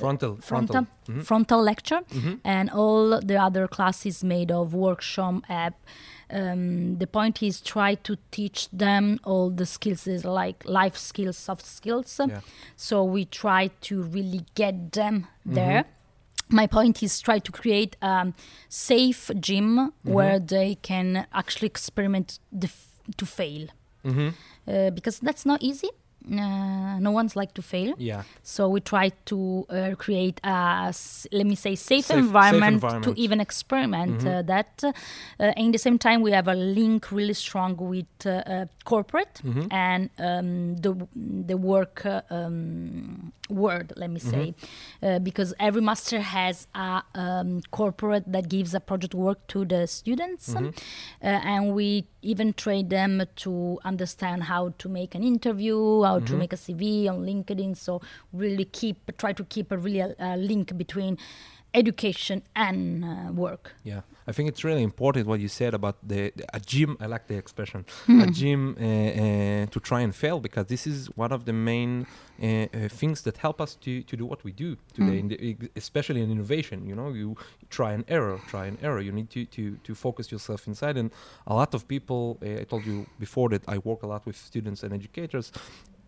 Frontal. 0.00 0.36
frontal 0.40 0.86
Mhm. 1.08 1.22
frontal 1.24 1.62
lecture 1.62 2.00
Mhm. 2.10 2.40
and 2.44 2.70
all 2.70 3.20
the 3.20 3.36
other 3.36 3.68
classes 3.68 4.24
made 4.24 4.50
of 4.50 4.72
workshop 4.74 5.34
app 5.48 5.74
um, 6.30 6.96
the 6.98 7.06
point 7.06 7.42
is 7.42 7.60
try 7.60 7.94
to 7.94 8.16
teach 8.30 8.68
them 8.70 9.18
all 9.24 9.50
the 9.50 9.66
skills 9.66 10.06
is 10.06 10.24
like 10.24 10.64
life 10.64 10.96
skills 10.96 11.36
soft 11.36 11.66
skills 11.66 12.18
Yeah. 12.26 12.40
so 12.76 13.04
we 13.04 13.24
try 13.26 13.70
to 13.88 14.02
really 14.02 14.44
get 14.54 14.92
them 14.92 15.26
Mm-hmm. 15.44 15.54
there 15.54 15.84
my 16.48 16.66
point 16.66 17.02
is 17.02 17.20
try 17.20 17.38
to 17.38 17.52
create 17.52 17.96
a 18.02 18.32
safe 18.68 19.30
gym 19.40 19.76
Mm-hmm. 19.76 20.12
where 20.12 20.38
they 20.38 20.76
can 20.82 21.26
actually 21.32 21.66
experiment 21.66 22.38
the 22.50 22.66
f- 22.68 22.88
to 23.16 23.26
fail 23.26 23.68
Mhm. 24.04 24.32
uh, 24.66 24.90
because 24.90 25.18
that's 25.20 25.44
not 25.44 25.62
easy 25.62 25.90
uh, 26.30 26.98
no 27.00 27.10
one's 27.10 27.34
like 27.36 27.52
to 27.54 27.62
fail 27.62 27.94
Yeah. 27.98 28.22
so 28.42 28.68
we 28.68 28.80
try 28.80 29.10
to 29.26 29.66
uh, 29.68 29.94
create 29.98 30.40
a 30.44 30.92
let 31.32 31.46
me 31.46 31.54
say, 31.54 31.74
safe, 31.74 32.04
Safe- 32.04 32.06
safe 32.06 32.18
environment, 32.18 32.74
environment. 32.74 33.04
to 33.16 33.22
even 33.22 33.40
experiment 33.40 34.26
uh, 34.26 34.42
that. 34.42 34.82
Uh, 34.84 34.92
at 35.40 35.72
the 35.72 35.78
same 35.78 35.98
time, 35.98 36.22
we 36.22 36.30
have 36.32 36.48
a 36.48 36.54
link 36.54 37.10
really 37.12 37.34
strong 37.34 37.76
with 37.76 38.06
uh, 38.26 38.30
uh, 38.30 38.66
corporate 38.84 39.40
Mm-hmm. 39.44 39.66
and 39.70 40.10
um, 40.18 40.76
the 40.76 40.92
the 41.48 41.56
work 41.56 42.04
um, 42.30 43.32
world. 43.48 43.92
Let 43.96 44.10
me 44.10 44.20
say, 44.20 44.54
uh, 45.02 45.18
because 45.18 45.54
every 45.58 45.80
master 45.82 46.20
has 46.20 46.66
a 46.74 47.02
um, 47.14 47.60
corporate 47.70 48.24
that 48.32 48.48
gives 48.48 48.74
a 48.74 48.80
project 48.80 49.14
work 49.14 49.46
to 49.48 49.64
the 49.64 49.86
students, 49.86 50.54
uh, 50.54 50.70
and 51.22 51.74
we 51.74 52.06
even 52.22 52.52
train 52.54 52.88
them 52.88 53.22
to 53.36 53.78
understand 53.84 54.44
how 54.44 54.74
to 54.78 54.88
make 54.88 55.14
an 55.14 55.22
interview, 55.22 56.02
how 56.02 56.20
to 56.20 56.34
make 56.36 56.52
a 56.52 56.56
CV 56.56 57.08
on 57.08 57.26
LinkedIn. 57.26 57.76
So 57.76 58.00
really 58.32 58.64
keep 58.64 59.16
try 59.18 59.32
to 59.32 59.44
keep 59.44 59.72
a 59.72 59.76
really 59.76 60.02
uh, 60.02 60.36
link 60.36 60.76
between 60.78 61.18
education 61.74 62.42
and 62.54 63.04
uh, 63.04 63.32
work. 63.32 63.74
Yeah. 63.84 64.02
I 64.26 64.32
think 64.32 64.48
it's 64.48 64.62
really 64.64 64.82
important 64.82 65.26
what 65.26 65.40
you 65.40 65.48
said 65.48 65.74
about 65.74 65.96
the, 66.06 66.32
the 66.36 66.44
a 66.54 66.60
gym. 66.60 66.96
I 67.00 67.06
like 67.06 67.26
the 67.26 67.36
expression 67.36 67.84
a 68.08 68.26
gym 68.40 68.76
uh, 68.78 68.84
uh, 68.84 69.66
to 69.74 69.80
try 69.80 70.00
and 70.06 70.14
fail 70.14 70.38
because 70.40 70.66
this 70.66 70.86
is 70.86 71.08
one 71.16 71.32
of 71.32 71.44
the 71.44 71.52
main 71.52 72.06
uh, 72.42 72.46
uh, 72.46 72.88
things 72.88 73.22
that 73.22 73.36
help 73.38 73.60
us 73.60 73.74
to, 73.84 74.02
to 74.02 74.16
do 74.16 74.24
what 74.26 74.40
we 74.44 74.52
do 74.52 74.76
today, 74.94 75.16
Mm. 75.16 75.20
in 75.20 75.28
the, 75.28 75.70
especially 75.76 76.20
in 76.22 76.30
innovation. 76.30 76.78
You 76.86 76.94
know, 76.94 77.08
you 77.12 77.36
try 77.70 77.92
and 77.92 78.04
error, 78.08 78.38
try 78.48 78.64
and 78.66 78.76
error. 78.82 79.00
You 79.00 79.12
need 79.12 79.30
to, 79.30 79.44
to, 79.56 79.76
to 79.86 79.94
focus 79.94 80.30
yourself 80.32 80.66
inside. 80.66 80.96
And 80.96 81.10
a 81.46 81.54
lot 81.54 81.74
of 81.74 81.86
people, 81.94 82.38
uh, 82.42 82.60
I 82.62 82.64
told 82.64 82.84
you 82.86 83.06
before 83.18 83.48
that 83.50 83.62
I 83.68 83.78
work 83.78 84.02
a 84.02 84.06
lot 84.06 84.24
with 84.26 84.36
students 84.36 84.82
and 84.84 84.92
educators. 84.92 85.52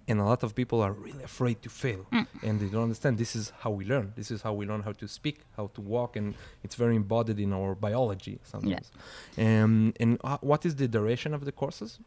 And 0.08 0.20
a 0.20 0.25
lot 0.25 0.42
of 0.42 0.54
people 0.54 0.78
are 0.82 0.92
really 0.92 1.23
afraid 1.23 1.62
to 1.62 1.70
fail, 1.70 2.02
Mm. 2.12 2.26
and 2.42 2.61
they 2.61 2.66
don't 2.68 2.82
understand. 2.82 3.16
This 3.18 3.34
is 3.34 3.52
how 3.62 3.70
we 3.70 3.84
learn. 3.87 4.12
This 4.16 4.30
is 4.30 4.42
how 4.42 4.52
we 4.52 4.66
learn 4.66 4.82
how 4.82 4.92
to 4.92 5.06
speak, 5.08 5.37
how 5.56 5.66
to 5.76 5.80
walk, 5.80 6.16
and 6.16 6.34
it's 6.64 6.75
very 6.75 6.94
embodied 6.96 7.38
in 7.40 7.52
our 7.52 7.75
biology 7.75 8.38
sometimes. 8.52 8.90
Um, 9.38 9.92
and 10.02 10.18
uh, 10.23 10.38
what 10.50 10.66
is 10.66 10.75
the 10.76 10.88
duration 10.88 11.32
of 11.34 11.44
the 11.44 11.52
courses? 11.52 11.99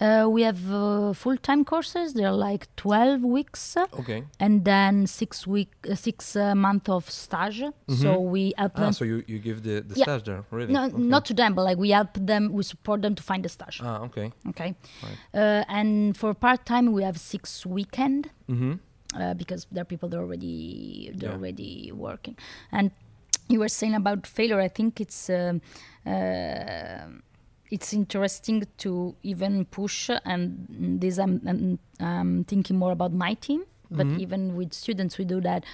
Uh, 0.00 0.26
we 0.30 0.42
have 0.42 0.72
uh, 0.72 1.12
full-time 1.12 1.64
courses. 1.64 2.14
They're 2.14 2.32
like 2.32 2.68
12 2.76 3.22
weeks, 3.24 3.76
Okay. 3.76 4.24
and 4.38 4.64
then 4.64 5.06
six 5.06 5.46
week, 5.46 5.70
uh, 5.90 5.94
six 5.94 6.36
uh, 6.36 6.54
month 6.54 6.88
of 6.88 7.10
stage. 7.10 7.62
So 7.88 8.20
we 8.20 8.52
help 8.56 8.72
Ah, 8.76 8.80
them. 8.80 8.92
so 8.92 9.04
you, 9.04 9.22
you 9.26 9.38
give 9.38 9.62
the, 9.62 9.80
the 9.80 9.94
Yeah. 9.96 10.04
stage 10.04 10.24
there, 10.24 10.44
really? 10.50 10.72
no, 10.72 10.84
okay. 10.86 10.96
not 10.96 11.24
to 11.26 11.34
them, 11.34 11.54
but 11.54 11.64
like 11.64 11.78
we 11.78 11.90
help 11.90 12.14
them. 12.14 12.52
We 12.52 12.62
support 12.62 13.02
them 13.02 13.14
to 13.14 13.22
find 13.22 13.44
the 13.44 13.48
stage. 13.48 13.80
Ah, 13.82 14.00
okay. 14.04 14.32
Okay. 14.48 14.74
Right. 15.02 15.18
Uh, 15.34 15.64
and 15.68 16.16
for 16.16 16.34
part 16.34 16.64
time, 16.66 16.92
we 16.92 17.02
have 17.02 17.18
six 17.18 17.64
weekend 17.66 18.30
Mm-hmm. 18.48 18.72
uh, 19.20 19.34
because 19.34 19.66
there 19.72 19.82
are 19.82 19.84
people 19.84 20.08
that 20.08 20.16
are 20.18 20.22
already 20.22 21.10
they're 21.14 21.30
Yeah. 21.30 21.36
already 21.36 21.92
working. 21.92 22.36
And 22.72 22.90
you 23.48 23.58
were 23.60 23.68
saying 23.68 23.94
about 23.94 24.26
failure. 24.26 24.60
I 24.60 24.68
think 24.68 25.00
it's 25.00 25.28
um, 25.30 25.60
it's 27.70 27.92
interesting 27.92 28.64
to 28.78 29.14
even 29.22 29.64
push. 29.64 30.10
And 30.24 30.66
this 31.00 31.18
I'm, 31.18 31.40
I'm, 31.46 31.78
I'm 32.00 32.44
thinking 32.44 32.76
more 32.78 32.92
about 32.92 33.12
my 33.12 33.34
team, 33.34 33.64
but 33.90 34.06
Mm-hmm. 34.06 34.20
even 34.20 34.56
with 34.56 34.72
students, 34.72 35.18
we 35.18 35.24
do 35.24 35.40
that 35.42 35.64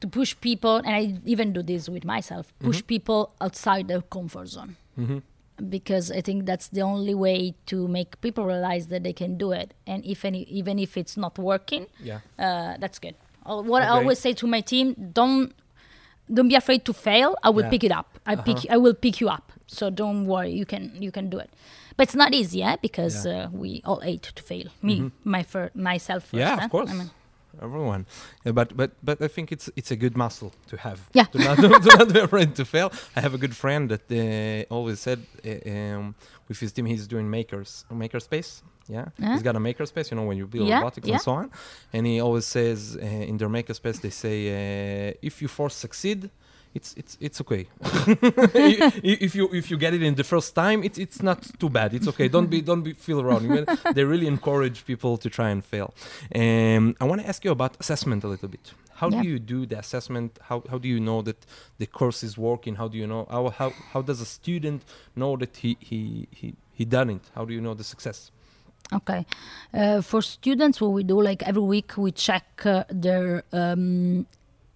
to 0.00 0.08
push 0.08 0.34
people. 0.40 0.76
And 0.76 0.88
I 0.88 1.14
even 1.24 1.52
do 1.52 1.62
this 1.62 1.88
with 1.88 2.04
myself: 2.04 2.52
push 2.58 2.78
Mm-hmm. 2.78 2.86
people 2.86 3.32
outside 3.40 3.88
their 3.88 4.02
comfort 4.02 4.48
zone 4.48 4.76
Mm-hmm. 4.98 5.18
because 5.68 6.10
I 6.10 6.20
think 6.20 6.46
that's 6.46 6.68
the 6.68 6.82
only 6.82 7.14
way 7.14 7.54
to 7.66 7.88
make 7.88 8.20
people 8.20 8.44
realize 8.46 8.86
that 8.88 9.02
they 9.02 9.12
can 9.12 9.36
do 9.38 9.52
it. 9.52 9.74
And 9.86 10.04
if 10.04 10.24
any, 10.24 10.42
even 10.44 10.78
if 10.78 10.96
it's 10.96 11.16
not 11.16 11.38
working, 11.38 11.86
Yeah. 12.02 12.20
uh, 12.38 12.76
that's 12.78 12.98
good. 12.98 13.14
What 13.46 13.82
I 13.82 13.88
always 13.88 14.18
say 14.18 14.32
to 14.34 14.46
my 14.46 14.60
team: 14.62 14.94
don't 15.12 15.52
don't 16.32 16.48
be 16.48 16.54
afraid 16.56 16.84
to 16.84 16.92
fail. 16.92 17.36
I 17.42 17.50
will 17.50 17.64
Yeah. 17.64 17.70
pick 17.70 17.84
it 17.84 17.92
up. 17.92 18.18
I 18.26 18.36
pick. 18.36 18.56
Uh-huh. 18.56 18.74
I 18.74 18.76
will 18.78 18.94
pick 18.94 19.20
you 19.20 19.28
up. 19.28 19.52
So 19.66 19.90
don't 19.90 20.26
worry. 20.26 20.52
You 20.52 20.66
can 20.66 20.92
you 21.00 21.10
can 21.12 21.28
do 21.30 21.38
it. 21.38 21.50
But 21.96 22.08
it's 22.08 22.14
not 22.16 22.32
easy, 22.34 22.62
eh? 22.62 22.76
Because 22.80 23.26
Yeah. 23.26 23.32
Mm-hmm. 23.46 23.56
uh, 23.56 23.60
we 23.60 23.80
all 23.84 24.00
hate 24.00 24.22
to 24.34 24.42
fail. 24.42 24.66
Me, 24.82 25.10
my 25.24 25.42
fir- 25.42 25.70
myself 25.74 26.22
first. 26.24 26.34
Yeah, 26.40 26.58
eh? 26.60 26.64
of 26.64 26.70
course. 26.70 26.90
I 26.90 26.94
mean, 26.94 27.10
Everyone, 27.62 28.04
Yeah, 28.44 28.52
but 28.52 28.76
but 28.76 28.90
but 29.02 29.22
I 29.22 29.28
think 29.28 29.52
it's 29.52 29.70
it's 29.76 29.92
a 29.92 29.96
good 29.96 30.16
muscle 30.16 30.50
to 30.70 30.76
have. 30.76 30.98
Yeah. 31.14 31.26
To 31.32 31.38
not, 31.38 31.56
to 31.58 31.96
not 31.98 32.12
be 32.12 32.18
afraid 32.20 32.54
to 32.56 32.64
fail. 32.64 32.90
I 33.16 33.20
have 33.20 33.34
a 33.34 33.38
good 33.38 33.54
friend 33.54 33.88
that 33.90 34.04
uh, 34.10 34.74
always 34.74 34.98
said 35.00 35.18
uh, 35.46 35.70
um, 35.96 36.14
with 36.48 36.58
his 36.60 36.72
team 36.72 36.86
he's 36.86 37.06
doing 37.06 37.30
makers 37.30 37.84
makerspace. 37.92 38.62
Yeah, 38.88 39.00
Uh-huh. 39.02 39.32
he's 39.32 39.42
got 39.42 39.56
a 39.56 39.60
makerspace. 39.60 40.10
You 40.10 40.16
know 40.18 40.26
when 40.30 40.36
you 40.36 40.46
build 40.46 40.68
Yeah, 40.68 40.78
robotics 40.80 41.06
yeah. 41.08 41.14
and 41.14 41.22
so 41.22 41.32
on. 41.32 41.50
And 41.92 42.06
he 42.06 42.20
always 42.20 42.44
says 42.46 42.96
uh, 42.96 43.04
in 43.30 43.36
their 43.38 43.48
makerspace 43.48 43.98
they 44.00 44.10
say 44.10 44.36
uh, 44.50 45.14
if 45.28 45.40
you 45.42 45.48
force 45.48 45.74
succeed. 45.74 46.30
It's 46.78 46.92
it's 47.00 47.16
it's 47.20 47.40
okay. 47.44 47.64
If 49.24 49.34
you 49.34 49.48
if 49.52 49.70
you 49.70 49.76
get 49.78 49.94
it 49.94 50.02
in 50.02 50.14
the 50.14 50.24
first 50.24 50.54
time, 50.54 50.82
it's 50.82 50.98
it's 50.98 51.22
not 51.22 51.40
too 51.60 51.70
bad. 51.70 51.94
It's 51.94 52.08
okay. 52.08 52.28
Don't 52.28 52.48
be 52.50 52.60
don't 52.60 52.82
be 52.82 52.92
feel 52.94 53.22
wrong. 53.24 53.44
They 53.94 54.04
really 54.04 54.26
encourage 54.26 54.84
people 54.84 55.16
to 55.18 55.28
try 55.30 55.50
and 55.50 55.64
fail. 55.64 55.94
Um, 56.34 56.94
I 57.00 57.04
want 57.04 57.20
to 57.22 57.28
ask 57.28 57.44
you 57.44 57.52
about 57.52 57.76
assessment 57.80 58.24
a 58.24 58.28
little 58.28 58.48
bit. 58.48 58.72
How 59.00 59.08
Yeah. 59.10 59.22
do 59.22 59.28
you 59.28 59.38
do 59.38 59.66
the 59.66 59.78
assessment? 59.78 60.38
How 60.48 60.62
how 60.70 60.78
do 60.78 60.88
you 60.88 61.00
know 61.00 61.22
that 61.22 61.46
the 61.78 61.86
course 61.86 62.22
is 62.26 62.36
working? 62.36 62.74
How 62.76 62.88
do 62.88 62.96
you 62.98 63.06
know 63.06 63.26
how 63.30 63.42
how, 63.50 63.70
how 63.92 64.02
does 64.02 64.20
a 64.20 64.26
student 64.26 64.82
know 65.14 65.36
that 65.36 65.56
he 65.62 65.76
he 65.80 66.26
he 66.38 66.54
he 66.78 66.84
done 66.84 67.10
it? 67.10 67.22
How 67.36 67.44
do 67.44 67.52
you 67.56 67.60
know 67.60 67.74
the 67.74 67.84
success? 67.84 68.30
Okay. 68.92 69.24
Uh, 69.72 70.00
for 70.02 70.22
students, 70.22 70.80
what 70.80 70.92
we 70.92 71.02
do, 71.04 71.20
like 71.20 71.42
every 71.42 71.62
week, 71.62 71.96
we 71.96 72.12
check 72.12 72.44
uh, 72.66 72.84
their 72.90 73.42
um, 73.52 74.26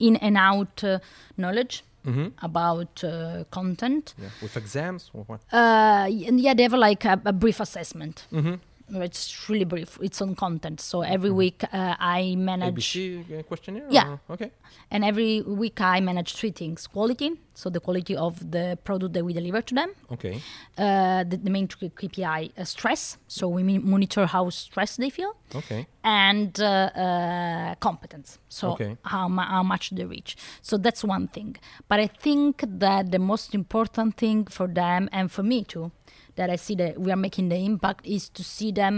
in 0.01 0.17
and 0.17 0.37
out 0.37 0.83
uh, 0.85 0.99
knowledge 1.37 1.85
Mm-hmm. 2.07 2.29
about 2.43 3.05
uh, 3.05 3.45
content. 3.51 4.15
Yeah. 4.17 4.29
With 4.41 4.57
exams 4.57 5.11
or 5.13 5.25
what? 5.25 5.41
Uh, 5.53 6.07
and 6.27 6.41
yeah, 6.41 6.55
they 6.55 6.63
have 6.63 6.73
like 6.73 7.05
a, 7.05 7.21
a 7.27 7.33
brief 7.35 7.61
assessment. 7.61 8.27
Mm-hmm. 8.33 8.55
It's 8.91 9.49
really 9.49 9.65
brief. 9.65 9.99
It's 10.01 10.21
on 10.23 10.35
content. 10.35 10.81
So 10.81 11.03
every 11.03 11.31
week 11.31 11.63
uh, 11.73 11.95
I 11.99 12.35
manage, 12.37 12.75
ABC 12.75 13.39
uh, 13.39 13.43
questionnaire. 13.43 13.87
Yeah. 13.91 14.09
or- 14.29 14.35
Okay. 14.35 14.51
and 14.91 15.05
every 15.05 15.43
week 15.43 15.81
I 15.81 16.01
manage 16.01 16.35
three 16.35 16.53
things: 16.53 16.87
quality, 16.87 17.31
so 17.55 17.71
the 17.71 17.81
quality 17.81 18.17
of 18.17 18.51
the 18.51 18.79
product 18.85 19.13
that 19.15 19.25
we 19.25 19.33
deliver 19.33 19.61
to 19.63 19.75
them. 19.75 19.91
Okay. 20.13 20.41
Uh, 20.77 21.25
the, 21.25 21.37
the 21.37 21.51
main 21.51 21.69
KPI, 21.69 22.53
uh, 22.59 22.65
stress. 22.65 23.19
So 23.27 23.49
we 23.49 23.63
monitor 23.79 24.27
how 24.27 24.49
stressed 24.51 24.99
they 24.99 25.11
feel. 25.11 25.33
Okay. 25.55 25.87
and 26.05 26.61
uh, 26.61 26.91
uh, 27.05 27.75
competence. 27.81 28.39
So 28.49 28.73
Okay. 28.73 28.97
how, 29.05 29.29
how 29.29 29.63
much 29.63 29.91
they 29.91 30.05
reach. 30.05 30.37
So 30.63 30.77
that's 30.79 31.03
one 31.05 31.29
thing. 31.29 31.57
But 31.89 32.01
I 32.01 32.07
think 32.07 32.65
that 32.67 33.11
the 33.13 33.19
most 33.19 33.55
important 33.55 34.17
thing 34.17 34.45
for 34.47 34.67
them 34.69 35.09
and 35.13 35.31
for 35.31 35.43
me 35.43 35.65
too, 35.65 35.91
that 36.39 36.49
I 36.51 36.57
see 36.57 36.75
that 36.83 36.93
we 37.05 37.11
are 37.15 37.21
making 37.29 37.47
the 37.55 37.57
impact 37.71 38.07
is 38.17 38.29
to 38.39 38.43
see 38.55 38.71
them 38.83 38.97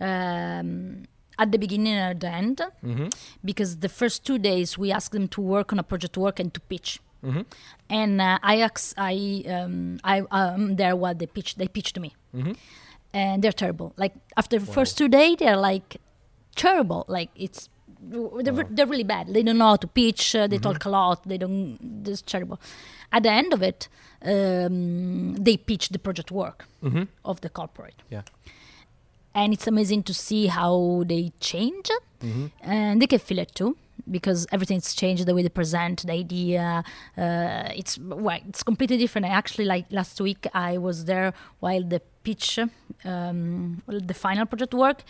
um, 0.00 1.04
at 1.42 1.48
the 1.52 1.58
beginning 1.64 1.94
and 1.94 2.10
at 2.14 2.20
the 2.24 2.30
end. 2.42 2.56
Mm-hmm. 2.84 3.08
Because 3.44 3.70
the 3.86 3.88
first 4.00 4.18
two 4.28 4.38
days 4.50 4.76
we 4.82 4.90
ask 4.98 5.12
them 5.12 5.26
to 5.36 5.40
work 5.54 5.72
on 5.72 5.78
a 5.78 5.86
project 5.92 6.16
work 6.16 6.40
and 6.40 6.52
to 6.54 6.60
pitch. 6.72 6.90
Mm-hmm. 7.24 7.42
And 8.00 8.20
uh, 8.20 8.38
I, 8.42 8.54
ask, 8.66 8.94
I, 8.96 9.44
um, 9.56 9.98
I 10.04 10.16
am 10.30 10.76
there 10.76 10.94
while 10.96 11.14
they 11.14 11.26
pitch. 11.26 11.50
They 11.56 11.68
pitch 11.68 11.92
to 11.94 12.00
me 12.00 12.10
Mm-hmm. 12.36 12.52
and 13.14 13.36
they're 13.42 13.58
terrible. 13.64 13.88
Like 13.96 14.14
after 14.36 14.56
the 14.58 14.66
first 14.78 14.92
two 14.98 15.08
days, 15.08 15.36
they're 15.40 15.56
like 15.70 15.96
terrible. 16.64 17.04
Like 17.08 17.30
it's 17.46 17.68
they're, 18.00 18.52
Wow. 18.54 18.64
they're 18.76 18.86
really 18.94 19.08
bad. 19.14 19.24
They 19.34 19.42
don't 19.42 19.58
know 19.58 19.70
how 19.74 19.80
to 19.84 19.86
pitch. 20.00 20.22
Uh, 20.36 20.46
they 20.46 20.58
Mm-hmm. 20.58 20.72
talk 20.72 20.84
a 20.84 20.90
lot. 20.90 21.18
They 21.30 21.38
don't. 21.38 21.78
It's 22.06 22.22
terrible. 22.22 22.58
At 23.12 23.22
the 23.22 23.30
end 23.30 23.52
of 23.54 23.62
it, 23.62 23.88
um, 24.22 25.34
they 25.34 25.56
pitch 25.56 25.88
the 25.90 25.98
project 25.98 26.30
work 26.30 26.66
Mm-hmm. 26.82 27.04
of 27.24 27.40
the 27.40 27.48
corporate, 27.48 28.02
Yeah. 28.10 28.22
and 29.34 29.52
it's 29.52 29.66
amazing 29.66 30.02
to 30.04 30.14
see 30.14 30.46
how 30.46 31.02
they 31.06 31.32
change, 31.40 31.90
Mm-hmm. 32.20 32.46
and 32.62 33.00
they 33.00 33.06
can 33.06 33.18
feel 33.20 33.38
it 33.38 33.54
too. 33.54 33.76
Because 34.10 34.46
everything's 34.52 34.94
changed, 34.94 35.26
the 35.26 35.34
way 35.34 35.42
they 35.42 35.48
present 35.50 36.06
the 36.06 36.12
idea, 36.12 36.82
uh, 37.16 37.68
it's 37.80 37.98
well, 37.98 38.38
it's 38.48 38.62
completely 38.62 38.96
different. 38.96 39.26
I 39.26 39.30
actually 39.30 39.66
like 39.66 39.86
last 39.90 40.20
week 40.20 40.46
I 40.54 40.78
was 40.78 41.04
there 41.04 41.34
while 41.60 41.82
the 41.82 42.00
pitch, 42.22 42.58
um, 43.04 43.82
the 43.86 44.14
final 44.14 44.46
project 44.46 44.72
work. 44.72 45.02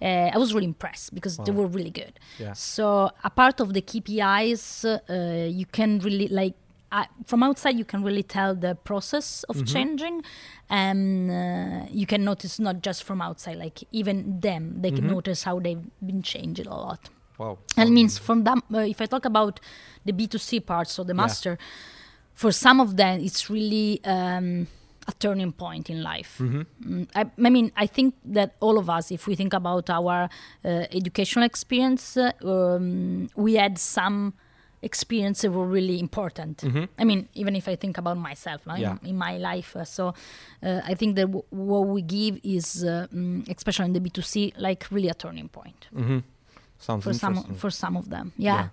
Uh, 0.00 0.30
I 0.34 0.38
was 0.38 0.54
really 0.54 0.66
impressed 0.66 1.14
because 1.14 1.36
they 1.38 1.52
were 1.52 1.66
really 1.66 1.90
good. 1.90 2.14
Yeah. 2.38 2.52
So 2.52 3.10
a 3.24 3.30
part 3.30 3.60
of 3.60 3.72
the 3.72 3.82
KPIs, 3.82 4.84
uh, 4.84 5.48
you 5.60 5.66
can 5.66 5.98
really 6.00 6.28
like 6.28 6.54
uh, 6.94 7.04
from 7.26 7.42
outside 7.42 7.76
you 7.78 7.84
can 7.84 8.00
really 8.08 8.22
tell 8.22 8.54
the 8.66 8.74
process 8.90 9.44
of 9.50 9.56
Mm-hmm. 9.56 9.72
changing, 9.74 10.16
and 10.70 11.30
uh, 11.30 11.86
you 12.00 12.06
can 12.06 12.22
notice 12.24 12.58
not 12.58 12.76
just 12.86 13.00
from 13.08 13.20
outside, 13.20 13.56
like 13.64 13.78
even 13.92 14.40
them, 14.40 14.62
they 14.82 14.90
Mm-hmm. 14.90 14.96
can 14.96 15.06
notice 15.16 15.40
how 15.48 15.56
they've 15.64 15.84
been 16.10 16.22
changing 16.22 16.66
a 16.68 16.76
lot. 16.86 17.00
Wow. 17.38 17.58
And 17.76 17.88
it 17.88 17.92
means 17.92 18.18
from 18.18 18.44
them, 18.44 18.62
uh, 18.72 18.78
if 18.94 19.00
I 19.00 19.06
talk 19.06 19.24
about 19.24 19.60
the 20.06 20.12
B2C 20.12 20.60
part, 20.64 20.88
so 20.88 21.02
the 21.04 21.14
Yeah. 21.14 21.22
master, 21.24 21.58
for 22.34 22.52
some 22.52 22.80
of 22.80 22.96
them, 22.96 23.20
it's 23.20 23.50
really 23.50 24.00
um, 24.04 24.66
a 25.08 25.12
turning 25.18 25.52
point 25.52 25.90
in 25.90 26.02
life. 26.02 26.38
Mm-hmm. 26.40 26.62
Mm, 27.00 27.08
I, 27.14 27.22
I 27.46 27.50
mean, 27.50 27.72
I 27.76 27.86
think 27.86 28.14
that 28.24 28.54
all 28.60 28.78
of 28.78 28.88
us, 28.88 29.10
if 29.10 29.26
we 29.26 29.34
think 29.34 29.52
about 29.52 29.90
our 29.90 30.28
uh, 30.64 30.68
educational 31.00 31.44
experience, 31.44 32.16
uh, 32.16 32.30
um, 32.44 33.28
we 33.36 33.54
had 33.54 33.78
some 33.78 34.34
experience 34.84 35.42
that 35.42 35.50
were 35.50 35.66
really 35.78 35.98
important. 35.98 36.62
I 36.98 37.04
mean, 37.04 37.28
even 37.34 37.56
if 37.56 37.66
I 37.68 37.76
think 37.76 37.98
about 37.98 38.16
myself 38.18 38.60
no, 38.66 38.74
in- 38.74 38.82
Mm-hmm. 38.82 39.04
Yeah. 39.06 39.10
in, 39.10 39.16
my 39.16 39.34
life. 39.38 39.70
Uh, 39.76 39.84
so 39.84 40.04
uh, 40.62 40.80
I 40.84 40.94
think 40.94 41.16
that 41.16 41.26
w- 41.26 41.44
what 41.50 41.84
we 41.94 42.02
give 42.02 42.34
is, 42.42 42.84
uh, 42.84 43.06
mm, 43.14 43.48
especially 43.56 43.86
in 43.86 43.92
the 43.94 44.00
B2C, 44.06 44.52
like 44.66 44.80
really 44.90 45.08
a 45.08 45.14
turning 45.14 45.48
point 45.48 45.88
Mm-hmm. 45.94 46.18
Sounds 46.78 47.04
for 47.04 47.14
some 47.14 47.36
for 47.62 47.70
some 47.70 47.96
of 47.96 48.06
them 48.10 48.26
yeah, 48.36 48.54
Yeah. 48.58 48.68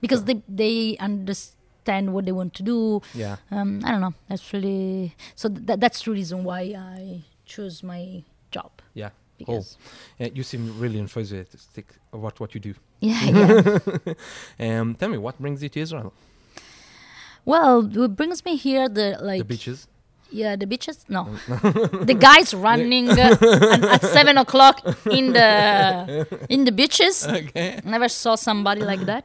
because 0.00 0.24
they 0.24 0.36
they 0.62 0.96
understand 0.98 2.04
what 2.14 2.24
they 2.26 2.32
want 2.40 2.52
to 2.54 2.62
do 2.62 3.00
yeah. 3.14 3.36
um 3.56 3.70
i 3.86 3.88
don't 3.92 4.00
know 4.06 4.14
that's 4.28 4.52
really 4.54 5.14
so 5.40 5.48
th- 5.48 5.78
that's 5.82 6.00
the 6.04 6.10
reason 6.18 6.38
why 6.48 6.60
i 6.98 7.22
choose 7.52 7.76
my 7.92 8.02
job 8.50 8.70
Yeah. 8.94 9.10
Because 9.38 9.78
Yeah, 10.18 10.28
you 10.34 10.42
seem 10.42 10.78
really 10.78 10.98
enthusiastic 10.98 11.86
about 12.12 12.38
what 12.40 12.54
you 12.54 12.60
do. 12.60 12.74
yeah, 13.00 13.22
yeah. 14.58 14.80
Um, 14.80 14.94
tell 14.94 15.08
me, 15.08 15.18
what 15.18 15.38
brings 15.38 15.62
you 15.62 15.68
to 15.68 15.80
Israel? 15.80 16.12
Well, 17.44 17.82
what 17.82 18.16
brings 18.16 18.44
me 18.44 18.56
here 18.56 18.88
the 18.88 19.16
like 19.20 19.38
the 19.38 19.44
beaches. 19.44 19.86
yeah 20.30 20.54
the 20.56 20.66
beaches 20.66 21.06
no 21.08 21.22
the 22.10 22.16
guys 22.28 22.52
running 22.52 23.08
uh, 23.08 23.36
at, 23.40 23.84
at 23.94 24.02
seven 24.04 24.36
o'clock 24.36 24.76
in 25.18 25.32
the 25.32 26.26
in 26.50 26.64
the 26.64 26.72
beaches. 26.72 27.26
Okay. 27.26 27.80
Never 27.84 28.08
saw 28.08 28.34
somebody 28.34 28.82
like 28.82 29.02
that. 29.06 29.24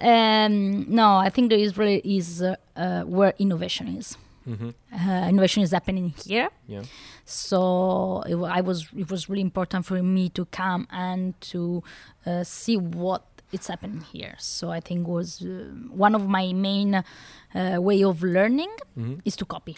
Um, 0.00 0.86
no, 0.88 1.16
I 1.16 1.28
think 1.30 1.50
the 1.50 1.58
Israel 1.58 2.00
is 2.04 2.40
uh, 2.42 2.54
uh, 2.76 3.02
where 3.02 3.34
innovation 3.38 3.88
is. 4.00 4.16
Mm-hmm. 4.48 4.70
Uh, 5.10 5.28
innovation 5.28 5.62
is 5.62 5.72
happening 5.72 6.14
here. 6.26 6.48
Yeah. 6.66 6.82
So 7.24 8.22
it, 8.26 8.36
I 8.36 8.60
was 8.62 8.88
it 8.96 9.10
was 9.10 9.28
really 9.28 9.42
important 9.42 9.84
for 9.86 10.02
me 10.02 10.28
to 10.30 10.44
come 10.46 10.86
and 10.90 11.38
to 11.52 11.82
uh, 12.26 12.44
see 12.44 12.76
what 12.76 13.22
it's 13.52 13.68
happening 13.68 14.00
here. 14.12 14.34
So 14.38 14.70
I 14.70 14.80
think 14.80 15.06
was 15.06 15.42
uh, 15.42 15.48
one 16.06 16.14
of 16.14 16.26
my 16.28 16.52
main 16.52 16.94
uh, 16.94 17.04
way 17.88 18.02
of 18.04 18.22
learning 18.22 18.72
Mhm. 18.96 19.20
is 19.24 19.36
to 19.36 19.44
copy. 19.44 19.76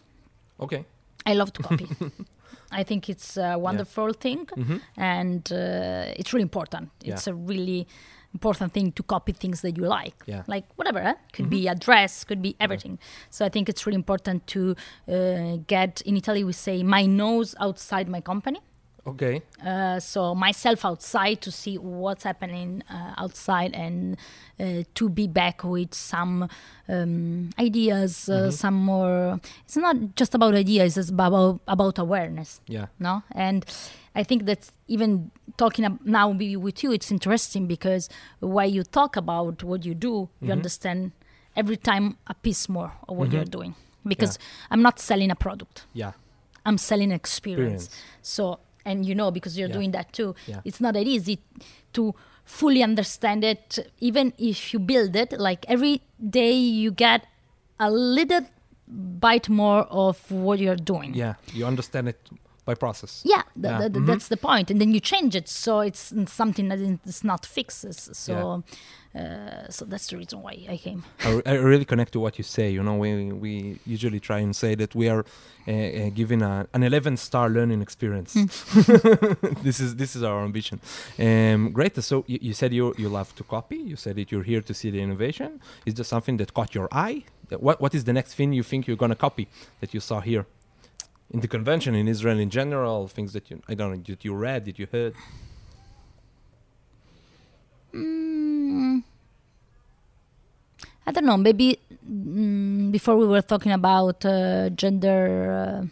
Okay. 0.61 0.85
I 1.27 1.35
love 1.35 1.53
to 1.53 1.63
copy. 1.63 1.87
I 2.71 2.85
think 2.85 3.09
it's 3.09 3.37
a 3.37 3.57
wonderful 3.59 4.13
thing, 4.13 4.47
Mm-hmm. 4.47 4.77
and 4.97 5.53
uh, 5.53 6.19
it's 6.21 6.33
really 6.33 6.43
important. 6.43 6.91
Yeah. 7.03 7.15
It's 7.15 7.27
a 7.27 7.35
really 7.35 7.87
important 8.33 8.73
thing 8.73 8.93
to 8.93 9.03
copy 9.03 9.33
things 9.33 9.61
that 9.63 9.77
you 9.77 9.85
like, 9.87 10.15
Yeah. 10.27 10.43
like 10.47 10.65
whatever. 10.77 11.01
Eh? 11.01 11.15
Could 11.33 11.51
be 11.51 11.63
Mm-hmm. 11.65 11.73
a 11.77 11.85
dress, 11.87 12.25
could 12.25 12.41
be 12.43 12.55
everything. 12.61 12.99
So 13.31 13.45
I 13.45 13.49
think 13.49 13.69
it's 13.69 13.87
really 13.87 13.97
important 14.05 14.47
to 14.55 14.61
uh, 15.09 15.57
get. 15.67 16.01
In 16.03 16.17
Italy, 16.17 16.45
we 16.45 16.53
say 16.53 16.83
my 16.85 17.07
nose 17.07 17.55
outside 17.61 18.09
my 18.09 18.21
company. 18.21 18.61
Okay. 19.11 19.43
Uh, 19.65 19.99
so 20.01 20.35
myself 20.35 20.85
outside 20.85 21.41
to 21.43 21.51
see 21.51 21.77
what's 21.79 22.25
happening 22.25 22.83
uh, 22.91 23.15
outside 23.23 23.73
and 23.75 24.17
uh, 24.59 24.83
to 24.95 25.09
be 25.09 25.27
back 25.27 25.65
with 25.65 25.95
some 25.95 26.49
um, 26.89 27.51
ideas, 27.59 28.29
uh, 28.29 28.33
Mm-hmm. 28.33 28.51
some 28.51 28.75
more. 28.75 29.41
It's 29.65 29.77
not 29.77 29.97
just 30.17 30.35
about 30.35 30.55
ideas; 30.55 30.97
it's 30.97 31.11
about 31.11 31.61
about 31.67 31.99
awareness. 31.99 32.61
Yeah. 32.69 32.87
No, 32.99 33.23
and 33.33 33.65
I 34.15 34.23
think 34.25 34.45
that 34.47 34.71
even 34.89 35.31
talking 35.57 35.99
now 36.05 36.33
maybe 36.33 36.57
with 36.57 36.83
you, 36.83 36.93
it's 36.93 37.11
interesting 37.11 37.67
because 37.67 38.09
while 38.41 38.71
you 38.71 38.83
talk 38.83 39.17
about 39.17 39.63
what 39.63 39.85
you 39.85 39.95
do, 39.95 40.29
Mm-hmm. 40.29 40.47
you 40.47 40.53
understand 40.53 41.13
every 41.57 41.77
time 41.77 42.17
a 42.27 42.35
piece 42.35 42.69
more 42.69 42.93
of 43.09 43.17
what 43.17 43.33
you're 43.33 43.45
doing. 43.59 43.75
Because 44.07 44.39
I'm 44.71 44.81
not 44.83 44.99
selling 44.99 45.31
a 45.31 45.35
product; 45.37 45.85
Yeah. 45.93 46.13
I'm 46.65 46.79
selling 46.79 47.11
experience. 47.13 47.85
Experience. 47.87 48.05
So, 48.23 48.59
and 48.85 49.05
you 49.07 49.15
know, 49.15 49.31
because 49.31 49.59
you're 49.59 49.69
Yeah. 49.69 49.75
doing 49.75 49.91
that 49.93 50.13
too, 50.13 50.35
Yeah. 50.47 50.61
it's 50.65 50.81
not 50.81 50.95
that 50.95 51.07
easy 51.07 51.39
to 51.93 52.15
fully 52.45 52.83
understand 52.83 53.45
it, 53.45 53.79
even 54.01 54.33
if 54.39 54.73
you 54.73 54.79
build 54.81 55.15
it. 55.17 55.33
Like 55.39 55.65
every 55.69 56.03
day, 56.29 56.53
you 56.53 56.91
get 56.91 57.27
a 57.79 57.91
little 57.91 58.47
bite 58.89 59.49
more 59.49 59.83
of 59.91 60.31
what 60.31 60.59
you're 60.59 60.77
doing. 60.93 61.15
Yeah. 61.15 61.35
You 61.55 61.67
understand 61.67 62.09
it 62.09 62.19
by 62.65 62.75
process. 62.75 63.23
Yeah, 63.25 63.43
Yeah. 63.57 63.79
th- 63.79 63.93
th- 63.93 64.03
Mhm. 64.03 64.07
that's 64.07 64.29
the 64.29 64.37
point. 64.37 64.71
And 64.71 64.81
then 64.81 64.93
you 64.95 65.01
change 65.01 65.35
it, 65.41 65.49
so 65.49 65.81
it's 65.81 66.13
something 66.27 66.69
that 66.69 66.79
is 67.07 67.23
not 67.25 67.47
fixes. 67.47 68.11
So, 68.13 68.63
uh, 69.15 69.69
so 69.71 69.85
that's 69.85 70.07
the 70.11 70.17
reason 70.17 70.43
why 70.43 70.55
I 70.75 70.77
came. 70.77 71.03
I, 71.25 71.31
I 71.47 71.55
really 71.55 71.85
connect 71.85 72.13
to 72.13 72.21
what 72.21 72.39
you 72.39 72.45
say. 72.45 72.71
You 72.77 72.83
know, 72.83 72.97
we 73.05 73.33
we 73.45 73.53
usually 73.87 74.21
try 74.21 74.39
and 74.47 74.55
say 74.55 74.77
that 74.77 74.95
we 74.95 75.09
are 75.11 75.25
uh, 75.69 75.73
uh, 75.73 76.11
giving 76.15 76.43
a, 76.43 76.67
an 76.77 76.83
11 76.83 77.17
star 77.17 77.49
learning 77.51 77.83
experience. 77.83 78.33
this 79.63 79.81
is 79.81 79.97
this 79.97 80.15
is 80.17 80.23
our 80.23 80.45
ambition. 80.45 80.81
Um, 81.19 81.73
great. 81.73 81.95
So 82.03 82.25
you, 82.27 82.39
you 82.49 82.55
said 82.55 82.73
you 82.73 82.95
you 82.99 83.09
love 83.09 83.35
to 83.37 83.45
copy. 83.45 83.77
You 83.77 83.97
said 83.97 84.15
that 84.17 84.31
you're 84.33 84.47
here 84.53 84.63
to 84.63 84.75
see 84.75 84.91
the 84.91 85.01
innovation. 85.01 85.61
Is 85.87 85.95
there 85.95 86.05
something 86.15 86.37
that 86.39 86.53
caught 86.55 86.75
your 86.75 86.89
eye? 86.93 87.25
That- 87.49 87.63
What 87.63 87.77
what 87.81 87.95
is 87.95 88.03
the 88.05 88.13
next 88.13 88.35
thing 88.35 88.53
you 88.53 88.63
think 88.71 88.87
you're 88.87 89.01
gonna 89.05 89.17
copy 89.29 89.47
that 89.81 89.91
you 89.95 90.01
saw 90.01 90.21
here? 90.21 90.45
In 91.31 91.41
the 91.41 91.49
convention 91.49 91.95
in 91.95 92.09
Israel 92.09 92.39
in 92.39 92.51
general, 92.51 93.07
things 93.07 93.33
that 93.35 93.51
you 93.51 93.63
I 93.69 93.75
don't 93.75 93.91
know 93.91 94.03
that 94.07 94.25
you 94.25 94.35
read, 94.35 94.65
that 94.65 94.79
you 94.79 94.87
heard. 94.91 95.15
Mm, 97.95 99.03
I 101.07 101.13
don't 101.13 101.27
know. 101.27 101.37
Maybe 101.37 101.79
mm, 102.09 102.91
before 102.91 103.17
we 103.17 103.27
were 103.27 103.43
talking 103.43 103.73
about 103.73 104.25
uh, 104.25 104.71
gender 104.71 105.83
uh, 105.83 105.87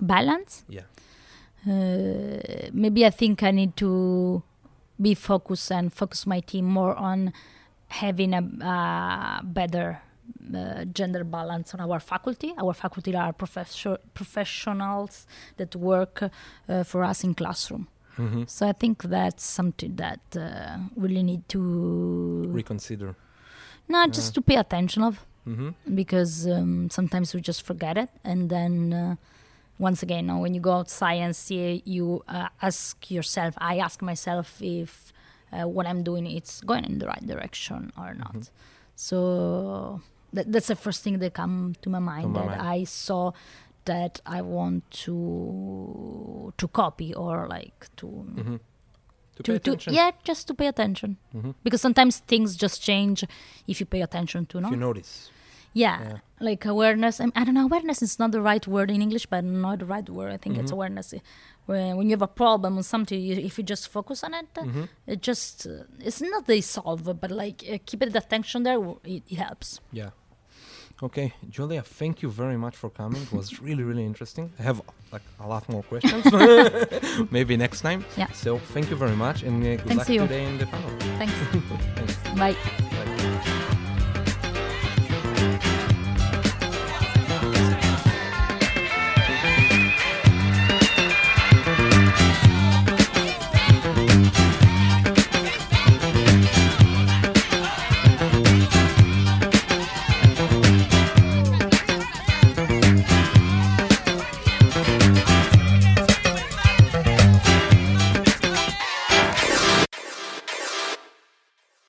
balance. 0.00 0.64
Yeah. 0.68 0.82
Uh, 1.66 2.68
maybe 2.72 3.04
I 3.04 3.10
think 3.10 3.42
I 3.42 3.50
need 3.50 3.76
to 3.78 4.42
be 5.00 5.14
focused 5.14 5.72
and 5.72 5.92
focus 5.92 6.26
my 6.26 6.40
team 6.40 6.66
more 6.66 6.94
on 6.94 7.32
having 7.88 8.34
a 8.34 8.42
uh, 8.64 9.42
better 9.42 10.02
uh, 10.54 10.84
gender 10.86 11.24
balance 11.24 11.74
on 11.74 11.80
our 11.80 12.00
faculty. 12.00 12.52
Our 12.58 12.72
faculty 12.74 13.14
are 13.14 13.32
professor- 13.32 13.98
professionals 14.14 15.26
that 15.56 15.74
work 15.76 16.22
uh, 16.22 16.84
for 16.84 17.04
us 17.04 17.24
in 17.24 17.34
classroom. 17.34 17.88
Mm-hmm. 18.18 18.42
So 18.46 18.66
I 18.68 18.72
think 18.72 19.02
that's 19.04 19.44
something 19.44 19.94
that 19.96 20.20
uh, 20.36 20.78
really 20.96 21.22
need 21.22 21.48
to 21.50 21.60
Reconsider. 22.48 23.14
not 23.88 24.12
just 24.12 24.34
to 24.34 24.40
pay 24.42 24.56
attention 24.56 25.02
of 25.02 25.24
Mm-hmm. 25.46 25.94
because 25.94 26.46
um, 26.46 26.90
sometimes 26.90 27.32
we 27.34 27.40
just 27.40 27.62
forget 27.62 27.96
it 27.96 28.10
and 28.22 28.50
then 28.50 28.92
uh, 28.92 29.16
once 29.78 30.02
again 30.02 30.26
now 30.26 30.38
when 30.42 30.52
you 30.52 30.60
go 30.60 30.72
outside 30.74 31.20
and 31.26 31.34
see 31.34 31.82
you 31.86 32.22
uh, 32.28 32.48
ask 32.60 33.10
yourself 33.10 33.54
i 33.56 33.78
ask 33.78 34.02
myself 34.02 34.60
if 34.60 35.10
uh, 35.54 35.66
what 35.66 35.86
i'm 35.86 36.02
doing 36.02 36.26
is 36.26 36.60
going 36.66 36.84
in 36.84 36.98
the 36.98 37.06
right 37.06 37.26
direction 37.26 37.90
or 37.96 38.12
not 38.12 38.34
Mhm. 38.34 38.50
so 38.94 40.02
that, 40.32 40.50
that's 40.52 40.68
the 40.68 40.76
first 40.76 41.02
thing 41.02 41.18
that 41.20 41.34
come 41.34 41.74
to 41.82 41.88
my 41.90 41.98
mind 41.98 42.32
my 42.32 42.40
that 42.40 42.46
mind. 42.58 42.60
i 42.62 42.84
saw 42.84 43.32
that 43.84 44.20
i 44.26 44.40
want 44.42 44.82
to 44.90 46.52
to 46.56 46.68
copy 46.68 47.14
or 47.14 47.46
like 47.48 47.86
to 47.96 48.06
Mm-hmm. 48.06 48.56
To, 49.36 49.42
to, 49.44 49.52
pay 49.52 49.58
to 49.58 49.70
attention. 49.70 49.94
yeah 49.94 50.10
just 50.24 50.48
to 50.48 50.54
pay 50.54 50.66
attention 50.66 51.16
Mhm. 51.34 51.54
because 51.62 51.80
sometimes 51.80 52.18
things 52.26 52.56
just 52.56 52.82
change 52.82 53.24
if 53.68 53.78
you 53.80 53.86
pay 53.86 54.02
attention 54.02 54.46
to 54.46 54.60
no 54.60 54.66
If 54.68 54.72
you 54.72 54.80
notice. 54.80 55.30
Yeah, 55.74 56.00
Yeah. 56.02 56.18
like 56.40 56.64
awareness. 56.64 57.20
I, 57.20 57.26
I 57.36 57.44
don't 57.44 57.54
know. 57.54 57.64
Awareness 57.66 58.02
is 58.02 58.18
not 58.18 58.32
the 58.32 58.40
right 58.40 58.66
word 58.66 58.90
in 58.90 59.00
English, 59.02 59.26
but 59.26 59.44
not 59.44 59.78
the 59.80 59.86
right 59.86 60.08
word. 60.08 60.32
I 60.32 60.36
think 60.36 60.56
it's 60.58 60.70
Mhm. 60.70 60.74
awareness. 60.74 61.14
When, 61.66 61.96
when 61.98 62.06
you 62.08 62.12
have 62.16 62.22
a 62.22 62.26
problem 62.44 62.78
or 62.78 62.82
something, 62.82 63.20
you, 63.20 63.34
if 63.36 63.58
you 63.58 63.64
just 63.64 63.88
focus 63.88 64.24
on 64.24 64.34
it, 64.34 64.46
Mm-hmm. 64.54 64.84
it 65.06 65.20
just 65.22 65.66
uh, 65.66 65.84
it's 66.00 66.20
not 66.22 66.46
they 66.46 66.60
solve, 66.62 67.02
but 67.20 67.30
like 67.30 67.62
uh, 67.72 67.78
keep 67.84 68.00
the 68.00 68.18
attention 68.18 68.62
there. 68.62 68.78
It, 69.04 69.22
it 69.28 69.36
helps. 69.38 69.80
Yeah. 69.92 70.10
Okay, 71.00 71.32
Giulia, 71.48 71.82
thank 71.82 72.22
you 72.22 72.28
very 72.30 72.56
much 72.56 72.74
for 72.74 72.90
coming. 72.90 73.22
It 73.22 73.32
was 73.32 73.60
really, 73.62 73.84
really 73.84 74.04
interesting. 74.04 74.50
I 74.58 74.62
have 74.62 74.82
like 75.12 75.22
a 75.38 75.46
lot 75.46 75.68
more 75.68 75.84
questions. 75.84 76.24
Maybe 77.30 77.56
next 77.56 77.82
time. 77.82 78.04
Yeah. 78.16 78.26
So 78.32 78.58
thank 78.74 78.90
you 78.90 78.96
very 78.96 79.14
much 79.14 79.44
and 79.44 79.62
uh, 79.62 79.76
good 79.76 79.86
Thanks 79.86 80.08
luck 80.08 80.18
today 80.28 80.44
in 80.46 80.58
the 80.58 80.66
panel. 80.66 80.90
Thanks. 81.18 81.34
Thanks. 81.94 82.16
Bye 82.36 82.87
thank 85.38 85.64
you 85.64 85.77